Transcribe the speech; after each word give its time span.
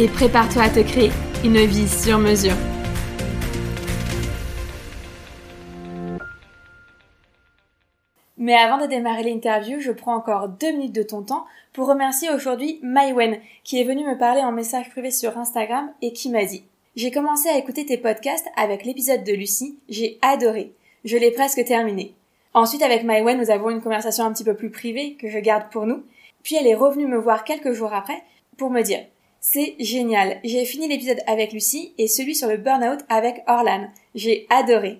et 0.00 0.08
prépare-toi 0.08 0.62
à 0.62 0.70
te 0.70 0.80
créer 0.80 1.10
une 1.44 1.58
vie 1.58 1.86
sur 1.86 2.18
mesure. 2.18 2.54
Mais 8.38 8.54
avant 8.54 8.78
de 8.78 8.86
démarrer 8.86 9.24
l'interview, 9.24 9.78
je 9.78 9.92
prends 9.92 10.14
encore 10.14 10.48
deux 10.48 10.72
minutes 10.72 10.94
de 10.94 11.02
ton 11.02 11.20
temps 11.20 11.44
pour 11.74 11.86
remercier 11.86 12.30
aujourd'hui 12.30 12.80
Mywen 12.82 13.40
qui 13.62 13.78
est 13.78 13.84
venu 13.84 14.02
me 14.06 14.16
parler 14.16 14.40
en 14.40 14.52
message 14.52 14.88
privé 14.88 15.10
sur 15.10 15.36
Instagram 15.36 15.92
et 16.00 16.14
qui 16.14 16.30
m'a 16.30 16.46
dit 16.46 16.64
J'ai 16.96 17.10
commencé 17.10 17.50
à 17.50 17.58
écouter 17.58 17.84
tes 17.84 17.98
podcasts 17.98 18.48
avec 18.56 18.86
l'épisode 18.86 19.22
de 19.22 19.32
Lucie, 19.32 19.78
j'ai 19.90 20.18
adoré. 20.22 20.72
Je 21.04 21.18
l'ai 21.18 21.30
presque 21.30 21.62
terminé. 21.66 22.14
Ensuite, 22.54 22.82
avec 22.82 23.04
Mywen, 23.04 23.38
nous 23.38 23.50
avons 23.50 23.68
une 23.68 23.82
conversation 23.82 24.24
un 24.24 24.32
petit 24.32 24.44
peu 24.44 24.54
plus 24.54 24.70
privée 24.70 25.16
que 25.20 25.28
je 25.28 25.38
garde 25.38 25.70
pour 25.70 25.84
nous. 25.84 26.02
Puis 26.42 26.56
elle 26.56 26.66
est 26.66 26.74
revenue 26.74 27.06
me 27.06 27.18
voir 27.18 27.44
quelques 27.44 27.72
jours 27.72 27.92
après 27.92 28.22
pour 28.56 28.70
me 28.70 28.80
dire 28.80 29.00
c'est 29.40 29.74
génial. 29.78 30.38
J'ai 30.44 30.66
fini 30.66 30.86
l'épisode 30.86 31.20
avec 31.26 31.52
Lucie 31.52 31.94
et 31.96 32.08
celui 32.08 32.34
sur 32.34 32.48
le 32.48 32.58
burn-out 32.58 33.00
avec 33.08 33.42
Orlan. 33.46 33.88
J'ai 34.14 34.46
adoré. 34.50 34.98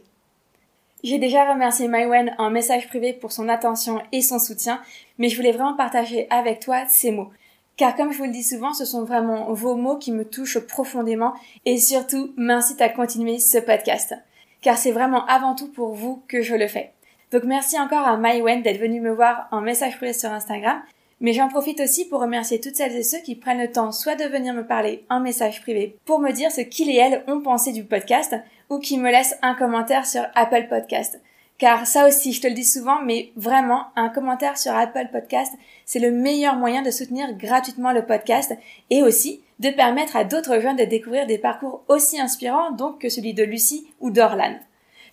J'ai 1.02 1.18
déjà 1.18 1.50
remercié 1.50 1.88
Mywen 1.88 2.34
en 2.38 2.50
message 2.50 2.88
privé 2.88 3.12
pour 3.12 3.32
son 3.32 3.48
attention 3.48 4.02
et 4.12 4.22
son 4.22 4.38
soutien, 4.38 4.80
mais 5.18 5.28
je 5.28 5.36
voulais 5.36 5.52
vraiment 5.52 5.76
partager 5.76 6.26
avec 6.30 6.60
toi 6.60 6.84
ces 6.88 7.10
mots. 7.10 7.30
Car 7.76 7.96
comme 7.96 8.12
je 8.12 8.18
vous 8.18 8.24
le 8.24 8.30
dis 8.30 8.42
souvent, 8.42 8.72
ce 8.74 8.84
sont 8.84 9.04
vraiment 9.04 9.52
vos 9.52 9.76
mots 9.76 9.96
qui 9.96 10.12
me 10.12 10.24
touchent 10.24 10.58
profondément 10.58 11.34
et 11.64 11.78
surtout 11.78 12.32
m'incitent 12.36 12.82
à 12.82 12.88
continuer 12.88 13.38
ce 13.38 13.58
podcast. 13.58 14.14
Car 14.62 14.76
c'est 14.76 14.92
vraiment 14.92 15.24
avant 15.26 15.54
tout 15.54 15.68
pour 15.68 15.92
vous 15.94 16.22
que 16.28 16.42
je 16.42 16.54
le 16.54 16.66
fais. 16.66 16.92
Donc 17.30 17.44
merci 17.44 17.78
encore 17.78 18.06
à 18.06 18.16
Mywen 18.16 18.62
d'être 18.62 18.80
venu 18.80 19.00
me 19.00 19.12
voir 19.12 19.48
en 19.50 19.60
message 19.60 19.96
privé 19.96 20.12
sur 20.12 20.30
Instagram 20.30 20.82
mais 21.20 21.32
j'en 21.32 21.48
profite 21.48 21.80
aussi 21.80 22.06
pour 22.06 22.20
remercier 22.20 22.60
toutes 22.60 22.76
celles 22.76 22.96
et 22.96 23.02
ceux 23.02 23.20
qui 23.20 23.34
prennent 23.34 23.60
le 23.60 23.70
temps 23.70 23.92
soit 23.92 24.16
de 24.16 24.24
venir 24.24 24.54
me 24.54 24.66
parler 24.66 25.04
en 25.10 25.20
message 25.20 25.60
privé 25.60 25.96
pour 26.04 26.18
me 26.18 26.32
dire 26.32 26.50
ce 26.50 26.62
qu'ils 26.62 26.90
et 26.90 26.96
elles 26.96 27.24
ont 27.28 27.40
pensé 27.40 27.72
du 27.72 27.84
podcast 27.84 28.34
ou 28.70 28.78
qui 28.78 28.98
me 28.98 29.10
laissent 29.10 29.36
un 29.42 29.54
commentaire 29.54 30.06
sur 30.06 30.22
Apple 30.34 30.66
Podcast. 30.68 31.20
Car 31.58 31.86
ça 31.86 32.08
aussi, 32.08 32.32
je 32.32 32.40
te 32.40 32.46
le 32.46 32.54
dis 32.54 32.64
souvent, 32.64 33.02
mais 33.02 33.32
vraiment, 33.36 33.88
un 33.94 34.08
commentaire 34.08 34.56
sur 34.56 34.74
Apple 34.74 35.08
Podcast, 35.12 35.52
c'est 35.84 35.98
le 35.98 36.10
meilleur 36.10 36.56
moyen 36.56 36.80
de 36.80 36.90
soutenir 36.90 37.34
gratuitement 37.34 37.92
le 37.92 38.06
podcast 38.06 38.56
et 38.88 39.02
aussi 39.02 39.42
de 39.58 39.68
permettre 39.68 40.16
à 40.16 40.24
d'autres 40.24 40.58
jeunes 40.60 40.76
de 40.76 40.84
découvrir 40.84 41.26
des 41.26 41.36
parcours 41.36 41.82
aussi 41.88 42.18
inspirants 42.18 42.70
donc 42.70 42.98
que 42.98 43.10
celui 43.10 43.34
de 43.34 43.44
Lucie 43.44 43.86
ou 44.00 44.10
d'Orlan. 44.10 44.58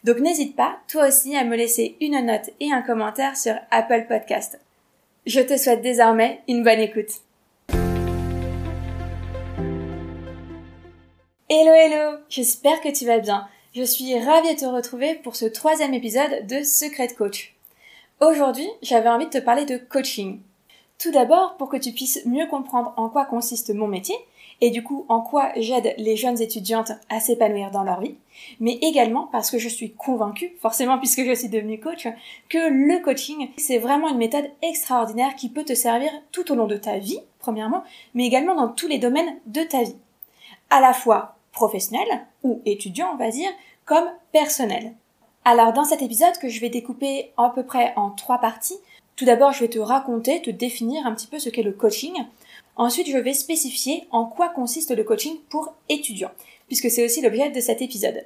Donc 0.06 0.20
n'hésite 0.20 0.56
pas, 0.56 0.78
toi 0.88 1.08
aussi, 1.08 1.36
à 1.36 1.44
me 1.44 1.58
laisser 1.58 1.98
une 2.00 2.26
note 2.26 2.50
et 2.62 2.72
un 2.72 2.82
commentaire 2.82 3.36
sur 3.36 3.56
Apple 3.70 4.06
Podcast. 4.08 4.58
Je 5.28 5.42
te 5.42 5.58
souhaite 5.58 5.82
désormais 5.82 6.42
une 6.48 6.64
bonne 6.64 6.80
écoute. 6.80 7.10
Hello 11.50 11.74
hello, 11.74 12.20
j'espère 12.30 12.80
que 12.80 12.98
tu 12.98 13.06
vas 13.06 13.20
bien. 13.20 13.46
Je 13.76 13.84
suis 13.84 14.18
ravie 14.18 14.56
de 14.56 14.60
te 14.62 14.66
retrouver 14.66 15.16
pour 15.16 15.36
ce 15.36 15.44
troisième 15.44 15.94
épisode 15.94 16.48
de 16.48 16.64
Secret 16.64 17.10
Coach. 17.10 17.54
Aujourd'hui, 18.22 18.70
j'avais 18.82 19.10
envie 19.10 19.26
de 19.26 19.32
te 19.32 19.38
parler 19.40 19.66
de 19.66 19.76
coaching. 19.76 20.40
Tout 20.98 21.12
d'abord, 21.12 21.58
pour 21.58 21.68
que 21.68 21.76
tu 21.76 21.92
puisses 21.92 22.26
mieux 22.26 22.48
comprendre 22.48 22.94
en 22.96 23.10
quoi 23.10 23.26
consiste 23.26 23.76
mon 23.76 23.88
métier, 23.88 24.16
et 24.62 24.70
du 24.70 24.84
coup 24.84 25.06
en 25.10 25.22
quoi 25.22 25.52
j'aide 25.56 25.94
les 25.98 26.16
jeunes 26.16 26.42
étudiantes 26.42 26.92
à 27.10 27.20
s'épanouir 27.20 27.72
dans 27.72 27.84
leur 27.84 28.02
vie, 28.02 28.16
mais 28.60 28.74
également 28.82 29.28
parce 29.32 29.52
que 29.52 29.58
je 29.58 29.70
suis 29.70 29.94
convaincue, 29.94 30.54
forcément 30.60 30.98
puisque 31.00 31.24
je 31.24 31.34
suis 31.34 31.50
devenue 31.50 31.80
coach, 31.80 32.08
que 32.50 32.70
le 32.70 33.04
coaching, 33.04 33.50
c'est 33.58 33.78
vraiment 33.78 34.10
une 34.10 34.18
méthode 34.18 34.50
extraordinaire 34.62 35.36
qui 35.36 35.50
peut 35.50 35.66
te 35.66 35.76
servir 35.76 36.12
tout 36.32 36.52
au 36.52 36.56
long 36.56 36.68
de 36.68 36.78
ta 36.78 36.98
vie, 36.98 37.20
premièrement, 37.40 37.84
mais 38.14 38.26
également 38.26 38.56
dans 38.56 38.70
tous 38.70 38.88
les 38.88 39.00
domaines 39.00 39.38
de 39.46 39.62
ta 39.62 39.84
vie. 39.84 39.96
À 40.70 40.82
la 40.82 40.94
fois 40.94 41.36
professionnel 41.52 42.08
ou 42.44 42.62
étudiant, 42.66 43.10
on 43.14 43.18
va 43.18 43.30
dire, 43.30 43.50
comme 43.86 44.10
personnel. 44.32 44.94
Alors 45.46 45.72
dans 45.72 45.86
cet 45.86 46.02
épisode 46.02 46.38
que 46.40 46.50
je 46.50 46.60
vais 46.60 46.70
découper 46.70 47.32
à 47.38 47.50
peu 47.56 47.64
près 47.64 47.94
en 47.96 48.12
trois 48.12 48.40
parties, 48.40 48.78
tout 49.16 49.26
d'abord 49.26 49.54
je 49.54 49.62
vais 49.62 49.70
te 49.70 49.80
raconter, 49.80 50.42
te 50.42 50.52
définir 50.52 51.08
un 51.08 51.14
petit 51.14 51.28
peu 51.28 51.40
ce 51.40 51.50
qu'est 51.50 51.64
le 51.64 51.72
coaching, 51.72 52.14
Ensuite, 52.78 53.10
je 53.10 53.18
vais 53.18 53.34
spécifier 53.34 54.08
en 54.12 54.26
quoi 54.26 54.50
consiste 54.50 54.96
le 54.96 55.04
coaching 55.04 55.38
pour 55.50 55.74
étudiants, 55.90 56.32
puisque 56.68 56.90
c'est 56.90 57.04
aussi 57.04 57.22
l'objet 57.22 57.50
de 57.50 57.60
cet 57.60 57.82
épisode. 57.82 58.26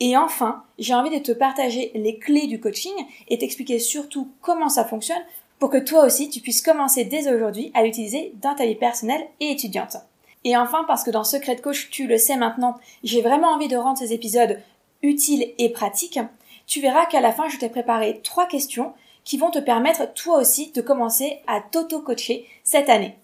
Et 0.00 0.16
enfin, 0.16 0.64
j'ai 0.78 0.94
envie 0.94 1.16
de 1.16 1.22
te 1.22 1.32
partager 1.32 1.92
les 1.94 2.18
clés 2.18 2.46
du 2.46 2.58
coaching 2.58 2.94
et 3.28 3.38
t'expliquer 3.38 3.78
surtout 3.78 4.30
comment 4.40 4.70
ça 4.70 4.86
fonctionne 4.86 5.22
pour 5.58 5.68
que 5.68 5.76
toi 5.76 6.06
aussi 6.06 6.30
tu 6.30 6.40
puisses 6.40 6.62
commencer 6.62 7.04
dès 7.04 7.30
aujourd'hui 7.30 7.70
à 7.74 7.82
l'utiliser 7.82 8.32
dans 8.40 8.54
ta 8.54 8.64
vie 8.64 8.74
personnelle 8.74 9.28
et 9.40 9.50
étudiante. 9.50 9.98
Et 10.44 10.56
enfin, 10.56 10.84
parce 10.88 11.04
que 11.04 11.10
dans 11.10 11.22
Secret 11.22 11.56
Coach, 11.56 11.90
tu 11.90 12.06
le 12.06 12.16
sais 12.16 12.36
maintenant, 12.36 12.76
j'ai 13.04 13.20
vraiment 13.20 13.48
envie 13.48 13.68
de 13.68 13.76
rendre 13.76 13.98
ces 13.98 14.14
épisodes 14.14 14.58
utiles 15.02 15.52
et 15.58 15.68
pratiques, 15.68 16.18
tu 16.66 16.80
verras 16.80 17.04
qu'à 17.06 17.20
la 17.20 17.32
fin, 17.32 17.48
je 17.48 17.58
t'ai 17.58 17.68
préparé 17.68 18.20
trois 18.22 18.46
questions 18.46 18.94
qui 19.24 19.36
vont 19.36 19.50
te 19.50 19.58
permettre 19.58 20.12
toi 20.14 20.38
aussi 20.38 20.70
de 20.70 20.80
commencer 20.80 21.40
à 21.46 21.60
t'auto-coacher 21.60 22.46
cette 22.62 22.88
année. 22.88 23.16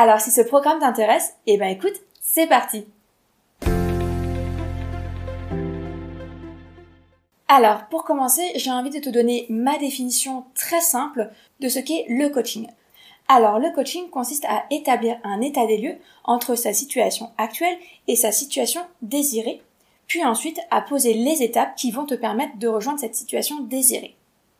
Alors 0.00 0.20
si 0.20 0.30
ce 0.30 0.42
programme 0.42 0.78
t'intéresse, 0.78 1.34
eh 1.48 1.58
ben 1.58 1.66
écoute, 1.66 2.00
c'est 2.20 2.46
parti 2.46 2.86
Alors, 7.48 7.88
pour 7.90 8.04
commencer, 8.04 8.48
j'ai 8.54 8.70
envie 8.70 8.90
de 8.90 9.00
te 9.00 9.08
donner 9.08 9.46
ma 9.48 9.76
définition 9.76 10.44
très 10.54 10.80
simple 10.80 11.32
de 11.58 11.68
ce 11.68 11.80
qu'est 11.80 12.04
le 12.08 12.28
coaching. 12.28 12.68
Alors, 13.26 13.58
le 13.58 13.74
coaching 13.74 14.08
consiste 14.08 14.44
à 14.44 14.66
établir 14.70 15.18
un 15.24 15.40
état 15.40 15.66
des 15.66 15.78
lieux 15.78 15.96
entre 16.22 16.54
sa 16.54 16.72
situation 16.72 17.32
actuelle 17.36 17.76
et 18.06 18.14
sa 18.14 18.30
situation 18.30 18.82
désirée, 19.02 19.62
puis 20.06 20.24
ensuite 20.24 20.60
à 20.70 20.80
poser 20.80 21.12
les 21.12 21.42
étapes 21.42 21.74
qui 21.74 21.90
vont 21.90 22.06
te 22.06 22.14
permettre 22.14 22.56
de 22.58 22.68
rejoindre 22.68 23.00
cette 23.00 23.16
situation 23.16 23.62
désirée. 23.62 24.17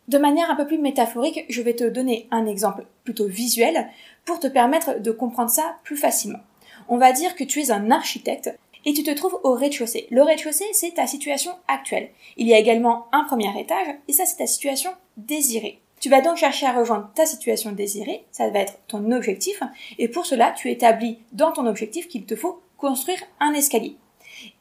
De 0.08 0.16
manière 0.18 0.50
un 0.50 0.56
peu 0.56 0.66
plus 0.66 0.78
métaphorique, 0.78 1.44
je 1.50 1.60
vais 1.60 1.74
te 1.74 1.84
donner 1.84 2.28
un 2.30 2.46
exemple 2.46 2.86
plutôt 3.04 3.26
visuel 3.26 3.88
pour 4.24 4.40
te 4.40 4.46
permettre 4.46 5.00
de 5.00 5.10
comprendre 5.10 5.50
ça 5.50 5.76
plus 5.84 5.98
facilement. 5.98 6.40
On 6.88 6.96
va 6.96 7.12
dire 7.12 7.36
que 7.36 7.44
tu 7.44 7.60
es 7.60 7.70
un 7.70 7.90
architecte 7.90 8.50
et 8.86 8.94
tu 8.94 9.02
te 9.02 9.10
trouves 9.10 9.38
au 9.44 9.52
rez-de-chaussée. 9.52 10.06
Le 10.10 10.22
rez-de-chaussée, 10.22 10.64
c'est 10.72 10.94
ta 10.94 11.06
situation 11.06 11.52
actuelle. 11.68 12.08
Il 12.38 12.46
y 12.46 12.54
a 12.54 12.58
également 12.58 13.06
un 13.12 13.24
premier 13.24 13.50
étage 13.60 13.88
et 14.08 14.14
ça, 14.14 14.24
c'est 14.24 14.38
ta 14.38 14.46
situation 14.46 14.90
désirée. 15.18 15.80
Tu 16.00 16.08
vas 16.08 16.22
donc 16.22 16.36
chercher 16.36 16.64
à 16.64 16.72
rejoindre 16.72 17.10
ta 17.14 17.26
situation 17.26 17.72
désirée, 17.72 18.24
ça 18.30 18.48
va 18.48 18.60
être 18.60 18.78
ton 18.86 19.10
objectif, 19.10 19.62
et 19.98 20.06
pour 20.06 20.26
cela, 20.26 20.52
tu 20.52 20.70
établis 20.70 21.18
dans 21.32 21.50
ton 21.50 21.66
objectif 21.66 22.06
qu'il 22.06 22.24
te 22.24 22.36
faut 22.36 22.62
construire 22.76 23.18
un 23.40 23.52
escalier. 23.52 23.96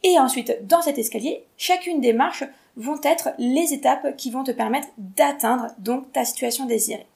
Et 0.04 0.18
ensuite, 0.18 0.66
dans 0.66 0.82
cet 0.82 0.98
escalier, 0.98 1.44
chacune 1.56 2.02
des 2.02 2.14
marches 2.14 2.44
vont 2.78 3.00
être 3.04 3.30
les 3.38 3.74
étapes 3.74 4.16
qui 4.16 4.32
vont 4.32 4.44
te 4.44 4.52
permettre 4.52 4.88
d'atteindre 4.98 5.68
donc 5.80 6.12
ta 6.14 6.24
situation 6.24 6.66
désirée. 6.66 7.08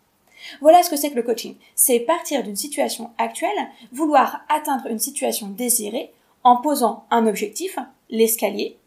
Voilà 0.59 0.83
ce 0.83 0.89
que 0.89 0.95
c'est 0.95 1.11
que 1.11 1.15
le 1.15 1.23
coaching. 1.23 1.55
C'est 1.75 1.99
partir 1.99 2.43
d'une 2.43 2.55
situation 2.55 3.11
actuelle, 3.17 3.69
vouloir 3.91 4.41
atteindre 4.49 4.87
une 4.87 4.99
situation 4.99 5.47
désirée 5.47 6.11
en 6.43 6.57
posant 6.57 7.05
un 7.11 7.27
objectif, 7.27 7.77
l'escalier, 8.09 8.77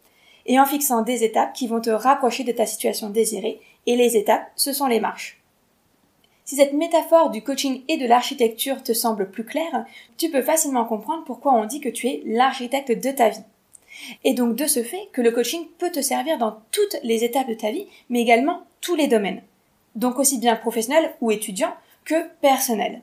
et 0.45 0.59
en 0.59 0.65
fixant 0.65 1.01
des 1.01 1.23
étapes 1.23 1.53
qui 1.53 1.67
vont 1.67 1.81
te 1.81 1.89
rapprocher 1.89 2.43
de 2.43 2.51
ta 2.51 2.65
situation 2.65 3.09
désirée, 3.09 3.61
et 3.87 3.95
les 3.95 4.17
étapes, 4.17 4.51
ce 4.55 4.73
sont 4.73 4.87
les 4.87 4.99
marches. 4.99 5.41
Si 6.43 6.55
cette 6.55 6.73
métaphore 6.73 7.31
du 7.31 7.41
coaching 7.41 7.81
et 7.87 7.97
de 7.97 8.05
l'architecture 8.05 8.83
te 8.83 8.93
semble 8.93 9.31
plus 9.31 9.45
claire, 9.45 9.85
tu 10.17 10.29
peux 10.29 10.43
facilement 10.43 10.85
comprendre 10.85 11.23
pourquoi 11.23 11.53
on 11.53 11.65
dit 11.65 11.81
que 11.81 11.89
tu 11.89 12.07
es 12.07 12.21
l'architecte 12.25 12.91
de 12.91 13.11
ta 13.11 13.29
vie. 13.29 13.43
Et 14.23 14.33
donc 14.33 14.55
de 14.55 14.65
ce 14.65 14.83
fait 14.83 15.09
que 15.13 15.21
le 15.21 15.31
coaching 15.31 15.67
peut 15.77 15.91
te 15.91 16.01
servir 16.01 16.37
dans 16.37 16.57
toutes 16.71 16.97
les 17.03 17.23
étapes 17.23 17.47
de 17.47 17.53
ta 17.53 17.71
vie, 17.71 17.87
mais 18.09 18.21
également 18.21 18.61
tous 18.81 18.95
les 18.95 19.07
domaines. 19.07 19.41
Donc 19.95 20.19
aussi 20.19 20.37
bien 20.37 20.55
professionnel 20.55 21.13
ou 21.21 21.31
étudiant 21.31 21.73
que 22.03 22.27
personnel. 22.41 23.01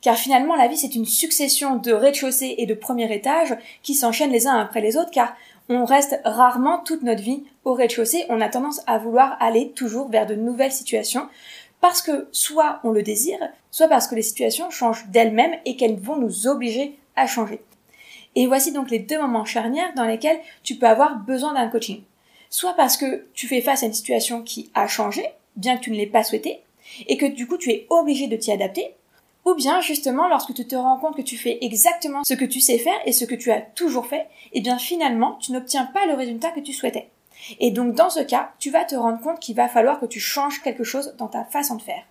Car 0.00 0.16
finalement, 0.16 0.56
la 0.56 0.68
vie, 0.68 0.78
c'est 0.78 0.94
une 0.94 1.06
succession 1.06 1.76
de 1.76 1.92
rez-de-chaussée 1.92 2.54
et 2.58 2.66
de 2.66 2.74
premier 2.74 3.12
étage 3.14 3.54
qui 3.82 3.94
s'enchaînent 3.94 4.32
les 4.32 4.46
uns 4.46 4.56
après 4.56 4.80
les 4.80 4.96
autres, 4.96 5.10
car 5.10 5.34
on 5.68 5.84
reste 5.84 6.18
rarement 6.24 6.78
toute 6.78 7.02
notre 7.02 7.22
vie 7.22 7.44
au 7.64 7.74
rez-de-chaussée. 7.74 8.24
On 8.28 8.40
a 8.40 8.48
tendance 8.48 8.80
à 8.86 8.98
vouloir 8.98 9.36
aller 9.40 9.72
toujours 9.72 10.08
vers 10.08 10.26
de 10.26 10.34
nouvelles 10.34 10.72
situations, 10.72 11.28
parce 11.80 12.02
que 12.02 12.28
soit 12.32 12.80
on 12.82 12.90
le 12.90 13.02
désire, 13.02 13.38
soit 13.70 13.88
parce 13.88 14.06
que 14.06 14.14
les 14.14 14.22
situations 14.22 14.70
changent 14.70 15.06
d'elles-mêmes 15.08 15.56
et 15.66 15.76
qu'elles 15.76 15.98
vont 15.98 16.16
nous 16.16 16.46
obliger 16.46 16.98
à 17.16 17.26
changer. 17.26 17.60
Et 18.36 18.46
voici 18.46 18.72
donc 18.72 18.90
les 18.90 18.98
deux 18.98 19.20
moments 19.20 19.44
charnières 19.44 19.92
dans 19.94 20.04
lesquels 20.04 20.40
tu 20.62 20.76
peux 20.76 20.86
avoir 20.86 21.16
besoin 21.16 21.54
d'un 21.54 21.68
coaching. 21.68 22.02
Soit 22.48 22.74
parce 22.74 22.96
que 22.96 23.26
tu 23.34 23.46
fais 23.46 23.60
face 23.60 23.82
à 23.82 23.86
une 23.86 23.92
situation 23.92 24.42
qui 24.42 24.70
a 24.74 24.86
changé, 24.86 25.24
bien 25.56 25.76
que 25.76 25.82
tu 25.82 25.90
ne 25.90 25.96
l'aies 25.96 26.06
pas 26.06 26.24
souhaité, 26.24 26.60
et 27.06 27.16
que 27.16 27.26
du 27.26 27.46
coup 27.46 27.56
tu 27.56 27.70
es 27.70 27.86
obligé 27.90 28.26
de 28.26 28.36
t'y 28.36 28.52
adapter, 28.52 28.94
ou 29.44 29.54
bien 29.54 29.80
justement 29.80 30.28
lorsque 30.28 30.54
tu 30.54 30.66
te 30.66 30.76
rends 30.76 30.98
compte 30.98 31.16
que 31.16 31.22
tu 31.22 31.36
fais 31.36 31.58
exactement 31.60 32.24
ce 32.24 32.34
que 32.34 32.44
tu 32.44 32.60
sais 32.60 32.78
faire 32.78 32.98
et 33.06 33.12
ce 33.12 33.24
que 33.24 33.34
tu 33.34 33.50
as 33.50 33.60
toujours 33.60 34.06
fait, 34.06 34.26
et 34.52 34.60
bien 34.60 34.78
finalement 34.78 35.36
tu 35.40 35.52
n'obtiens 35.52 35.86
pas 35.86 36.06
le 36.06 36.14
résultat 36.14 36.50
que 36.50 36.60
tu 36.60 36.72
souhaitais. 36.72 37.08
Et 37.58 37.70
donc 37.70 37.94
dans 37.94 38.10
ce 38.10 38.20
cas, 38.20 38.52
tu 38.58 38.70
vas 38.70 38.84
te 38.84 38.94
rendre 38.94 39.20
compte 39.20 39.40
qu'il 39.40 39.56
va 39.56 39.68
falloir 39.68 39.98
que 39.98 40.06
tu 40.06 40.20
changes 40.20 40.60
quelque 40.62 40.84
chose 40.84 41.14
dans 41.18 41.28
ta 41.28 41.44
façon 41.44 41.76
de 41.76 41.82
faire. 41.82 42.04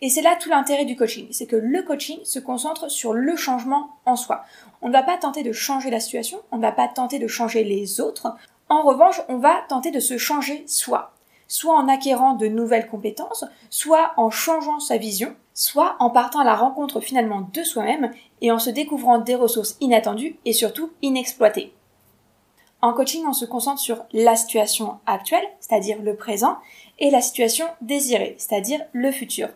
Et 0.00 0.08
c'est 0.08 0.22
là 0.22 0.36
tout 0.36 0.50
l'intérêt 0.50 0.84
du 0.84 0.96
coaching, 0.96 1.28
c'est 1.30 1.46
que 1.46 1.56
le 1.56 1.82
coaching 1.82 2.18
se 2.24 2.38
concentre 2.38 2.90
sur 2.90 3.12
le 3.12 3.36
changement 3.36 3.90
en 4.06 4.16
soi. 4.16 4.44
On 4.82 4.88
ne 4.88 4.92
va 4.92 5.02
pas 5.02 5.18
tenter 5.18 5.42
de 5.42 5.52
changer 5.52 5.90
la 5.90 6.00
situation, 6.00 6.40
on 6.52 6.56
ne 6.56 6.62
va 6.62 6.72
pas 6.72 6.88
tenter 6.88 7.18
de 7.18 7.26
changer 7.26 7.64
les 7.64 8.00
autres. 8.00 8.34
En 8.68 8.82
revanche, 8.82 9.20
on 9.28 9.38
va 9.38 9.62
tenter 9.68 9.90
de 9.90 10.00
se 10.00 10.18
changer 10.18 10.64
soi, 10.66 11.12
soit 11.48 11.76
en 11.76 11.88
acquérant 11.88 12.34
de 12.34 12.46
nouvelles 12.46 12.88
compétences, 12.88 13.44
soit 13.70 14.12
en 14.16 14.30
changeant 14.30 14.80
sa 14.80 14.96
vision, 14.96 15.34
soit 15.54 15.96
en 16.00 16.10
partant 16.10 16.40
à 16.40 16.44
la 16.44 16.54
rencontre 16.54 17.00
finalement 17.00 17.48
de 17.52 17.62
soi-même 17.62 18.10
et 18.40 18.50
en 18.50 18.58
se 18.58 18.70
découvrant 18.70 19.18
des 19.18 19.34
ressources 19.34 19.76
inattendues 19.80 20.36
et 20.44 20.52
surtout 20.52 20.90
inexploitées. 21.02 21.72
En 22.84 22.92
coaching, 22.92 23.24
on 23.26 23.32
se 23.32 23.46
concentre 23.46 23.80
sur 23.80 24.04
la 24.12 24.36
situation 24.36 24.98
actuelle, 25.06 25.46
c'est-à-dire 25.58 26.02
le 26.02 26.16
présent, 26.16 26.58
et 26.98 27.10
la 27.10 27.22
situation 27.22 27.64
désirée, 27.80 28.34
c'est-à-dire 28.38 28.82
le 28.92 29.10
futur, 29.10 29.48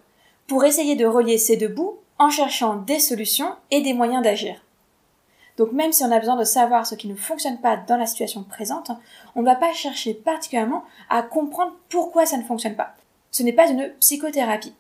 pour 0.48 0.64
essayer 0.64 0.96
de 0.96 1.06
relier 1.06 1.38
ces 1.38 1.56
deux 1.56 1.68
bouts 1.68 1.98
en 2.18 2.30
cherchant 2.30 2.76
des 2.76 2.98
solutions 2.98 3.54
et 3.70 3.80
des 3.80 3.94
moyens 3.94 4.24
d'agir. 4.24 4.56
Donc 5.58 5.72
même 5.72 5.92
si 5.92 6.02
on 6.04 6.10
a 6.10 6.18
besoin 6.18 6.36
de 6.36 6.44
savoir 6.44 6.86
ce 6.86 6.94
qui 6.94 7.08
ne 7.08 7.14
fonctionne 7.14 7.60
pas 7.60 7.76
dans 7.76 7.96
la 7.96 8.06
situation 8.06 8.42
présente, 8.42 8.90
on 9.36 9.40
ne 9.42 9.46
va 9.46 9.56
pas 9.56 9.72
chercher 9.72 10.14
particulièrement 10.14 10.84
à 11.10 11.22
comprendre 11.22 11.74
pourquoi 11.88 12.26
ça 12.26 12.38
ne 12.38 12.44
fonctionne 12.44 12.76
pas. 12.76 12.94
Ce 13.30 13.42
n'est 13.42 13.52
pas 13.52 13.68
une 13.68 13.92
psychothérapie. 14.00 14.72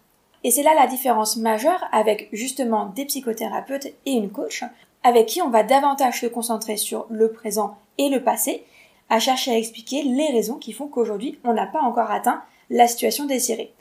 Et 0.44 0.50
c'est 0.50 0.62
là 0.62 0.74
la 0.74 0.86
différence 0.86 1.36
majeure 1.36 1.84
avec 1.92 2.28
justement 2.32 2.86
des 2.86 3.04
psychothérapeutes 3.04 3.88
et 4.06 4.12
une 4.12 4.30
coach, 4.30 4.64
avec 5.02 5.26
qui 5.26 5.42
on 5.42 5.50
va 5.50 5.64
davantage 5.64 6.20
se 6.20 6.26
concentrer 6.26 6.76
sur 6.76 7.06
le 7.10 7.32
présent 7.32 7.76
et 7.98 8.08
le 8.08 8.22
passé, 8.22 8.64
à 9.10 9.18
chercher 9.18 9.50
à 9.50 9.58
expliquer 9.58 10.02
les 10.02 10.28
raisons 10.28 10.58
qui 10.58 10.72
font 10.72 10.86
qu'aujourd'hui 10.86 11.38
on 11.44 11.52
n'a 11.52 11.66
pas 11.66 11.80
encore 11.80 12.10
atteint 12.10 12.42
la 12.70 12.86
situation 12.86 13.26
désirée. 13.26 13.74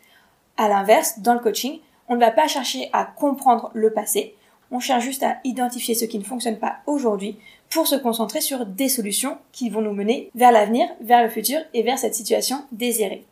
À 0.57 0.67
l'inverse, 0.67 1.19
dans 1.19 1.33
le 1.33 1.39
coaching, 1.39 1.79
on 2.09 2.15
ne 2.15 2.19
va 2.19 2.31
pas 2.31 2.47
chercher 2.47 2.89
à 2.93 3.05
comprendre 3.05 3.71
le 3.73 3.93
passé, 3.93 4.35
on 4.71 4.79
cherche 4.79 5.03
juste 5.03 5.23
à 5.23 5.37
identifier 5.43 5.95
ce 5.95 6.05
qui 6.05 6.19
ne 6.19 6.23
fonctionne 6.23 6.57
pas 6.57 6.77
aujourd'hui 6.87 7.37
pour 7.69 7.87
se 7.87 7.95
concentrer 7.95 8.41
sur 8.41 8.65
des 8.65 8.89
solutions 8.89 9.37
qui 9.51 9.69
vont 9.69 9.81
nous 9.81 9.93
mener 9.93 10.29
vers 10.35 10.51
l'avenir, 10.51 10.87
vers 11.01 11.23
le 11.23 11.29
futur 11.29 11.59
et 11.73 11.83
vers 11.83 11.99
cette 11.99 12.15
situation 12.15 12.63
désirée. 12.71 13.25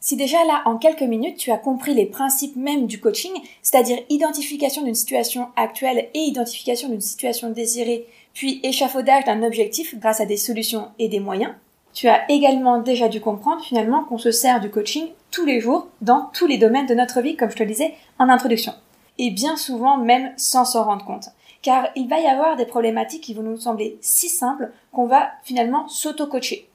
Si 0.00 0.16
déjà 0.16 0.44
là, 0.44 0.62
en 0.66 0.76
quelques 0.76 1.00
minutes, 1.00 1.38
tu 1.38 1.50
as 1.50 1.56
compris 1.56 1.94
les 1.94 2.04
principes 2.04 2.56
même 2.56 2.86
du 2.86 3.00
coaching, 3.00 3.32
c'est-à-dire 3.62 4.00
identification 4.10 4.82
d'une 4.82 4.94
situation 4.94 5.48
actuelle 5.56 6.10
et 6.12 6.18
identification 6.18 6.90
d'une 6.90 7.00
situation 7.00 7.50
désirée, 7.50 8.06
puis 8.34 8.60
échafaudage 8.64 9.24
d'un 9.24 9.42
objectif 9.42 9.98
grâce 9.98 10.20
à 10.20 10.26
des 10.26 10.36
solutions 10.36 10.88
et 10.98 11.08
des 11.08 11.20
moyens, 11.20 11.54
tu 11.94 12.08
as 12.08 12.30
également 12.30 12.78
déjà 12.78 13.08
dû 13.08 13.20
comprendre 13.20 13.62
finalement 13.62 14.04
qu'on 14.04 14.18
se 14.18 14.32
sert 14.32 14.60
du 14.60 14.68
coaching 14.68 15.06
tous 15.30 15.46
les 15.46 15.60
jours 15.60 15.86
dans 16.00 16.28
tous 16.32 16.46
les 16.46 16.58
domaines 16.58 16.86
de 16.86 16.94
notre 16.94 17.20
vie, 17.20 17.36
comme 17.36 17.50
je 17.50 17.56
te 17.56 17.62
le 17.62 17.68
disais 17.68 17.94
en 18.18 18.28
introduction. 18.28 18.74
Et 19.18 19.30
bien 19.30 19.56
souvent 19.56 19.96
même 19.96 20.32
sans 20.36 20.64
s'en 20.64 20.84
rendre 20.84 21.04
compte. 21.04 21.28
Car 21.62 21.88
il 21.94 22.08
va 22.08 22.18
y 22.18 22.26
avoir 22.26 22.56
des 22.56 22.66
problématiques 22.66 23.22
qui 23.22 23.32
vont 23.32 23.42
nous 23.42 23.56
sembler 23.56 23.96
si 24.00 24.28
simples 24.28 24.72
qu'on 24.92 25.06
va 25.06 25.30
finalement 25.44 25.88
s'auto-coacher. 25.88 26.68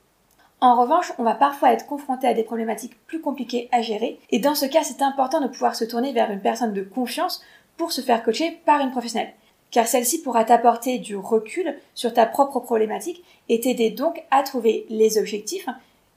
En 0.61 0.75
revanche, 0.81 1.13
on 1.17 1.23
va 1.23 1.35
parfois 1.35 1.73
être 1.73 1.85
confronté 1.85 2.27
à 2.27 2.33
des 2.33 2.43
problématiques 2.43 2.97
plus 3.05 3.21
compliquées 3.21 3.69
à 3.71 3.81
gérer, 3.81 4.19
et 4.29 4.39
dans 4.39 4.55
ce 4.55 4.65
cas, 4.65 4.83
c'est 4.83 5.01
important 5.01 5.39
de 5.39 5.47
pouvoir 5.47 5.75
se 5.75 5.85
tourner 5.85 6.11
vers 6.11 6.31
une 6.31 6.41
personne 6.41 6.73
de 6.73 6.81
confiance 6.81 7.41
pour 7.77 7.93
se 7.93 8.01
faire 8.01 8.23
coacher 8.23 8.59
par 8.65 8.81
une 8.81 8.91
professionnelle, 8.91 9.33
car 9.71 9.87
celle-ci 9.87 10.21
pourra 10.21 10.43
t'apporter 10.43 10.97
du 10.97 11.15
recul 11.15 11.75
sur 11.93 12.13
ta 12.13 12.25
propre 12.25 12.59
problématique 12.59 13.23
et 13.49 13.59
t'aider 13.59 13.89
donc 13.89 14.23
à 14.31 14.43
trouver 14.43 14.85
les 14.89 15.17
objectifs, 15.17 15.67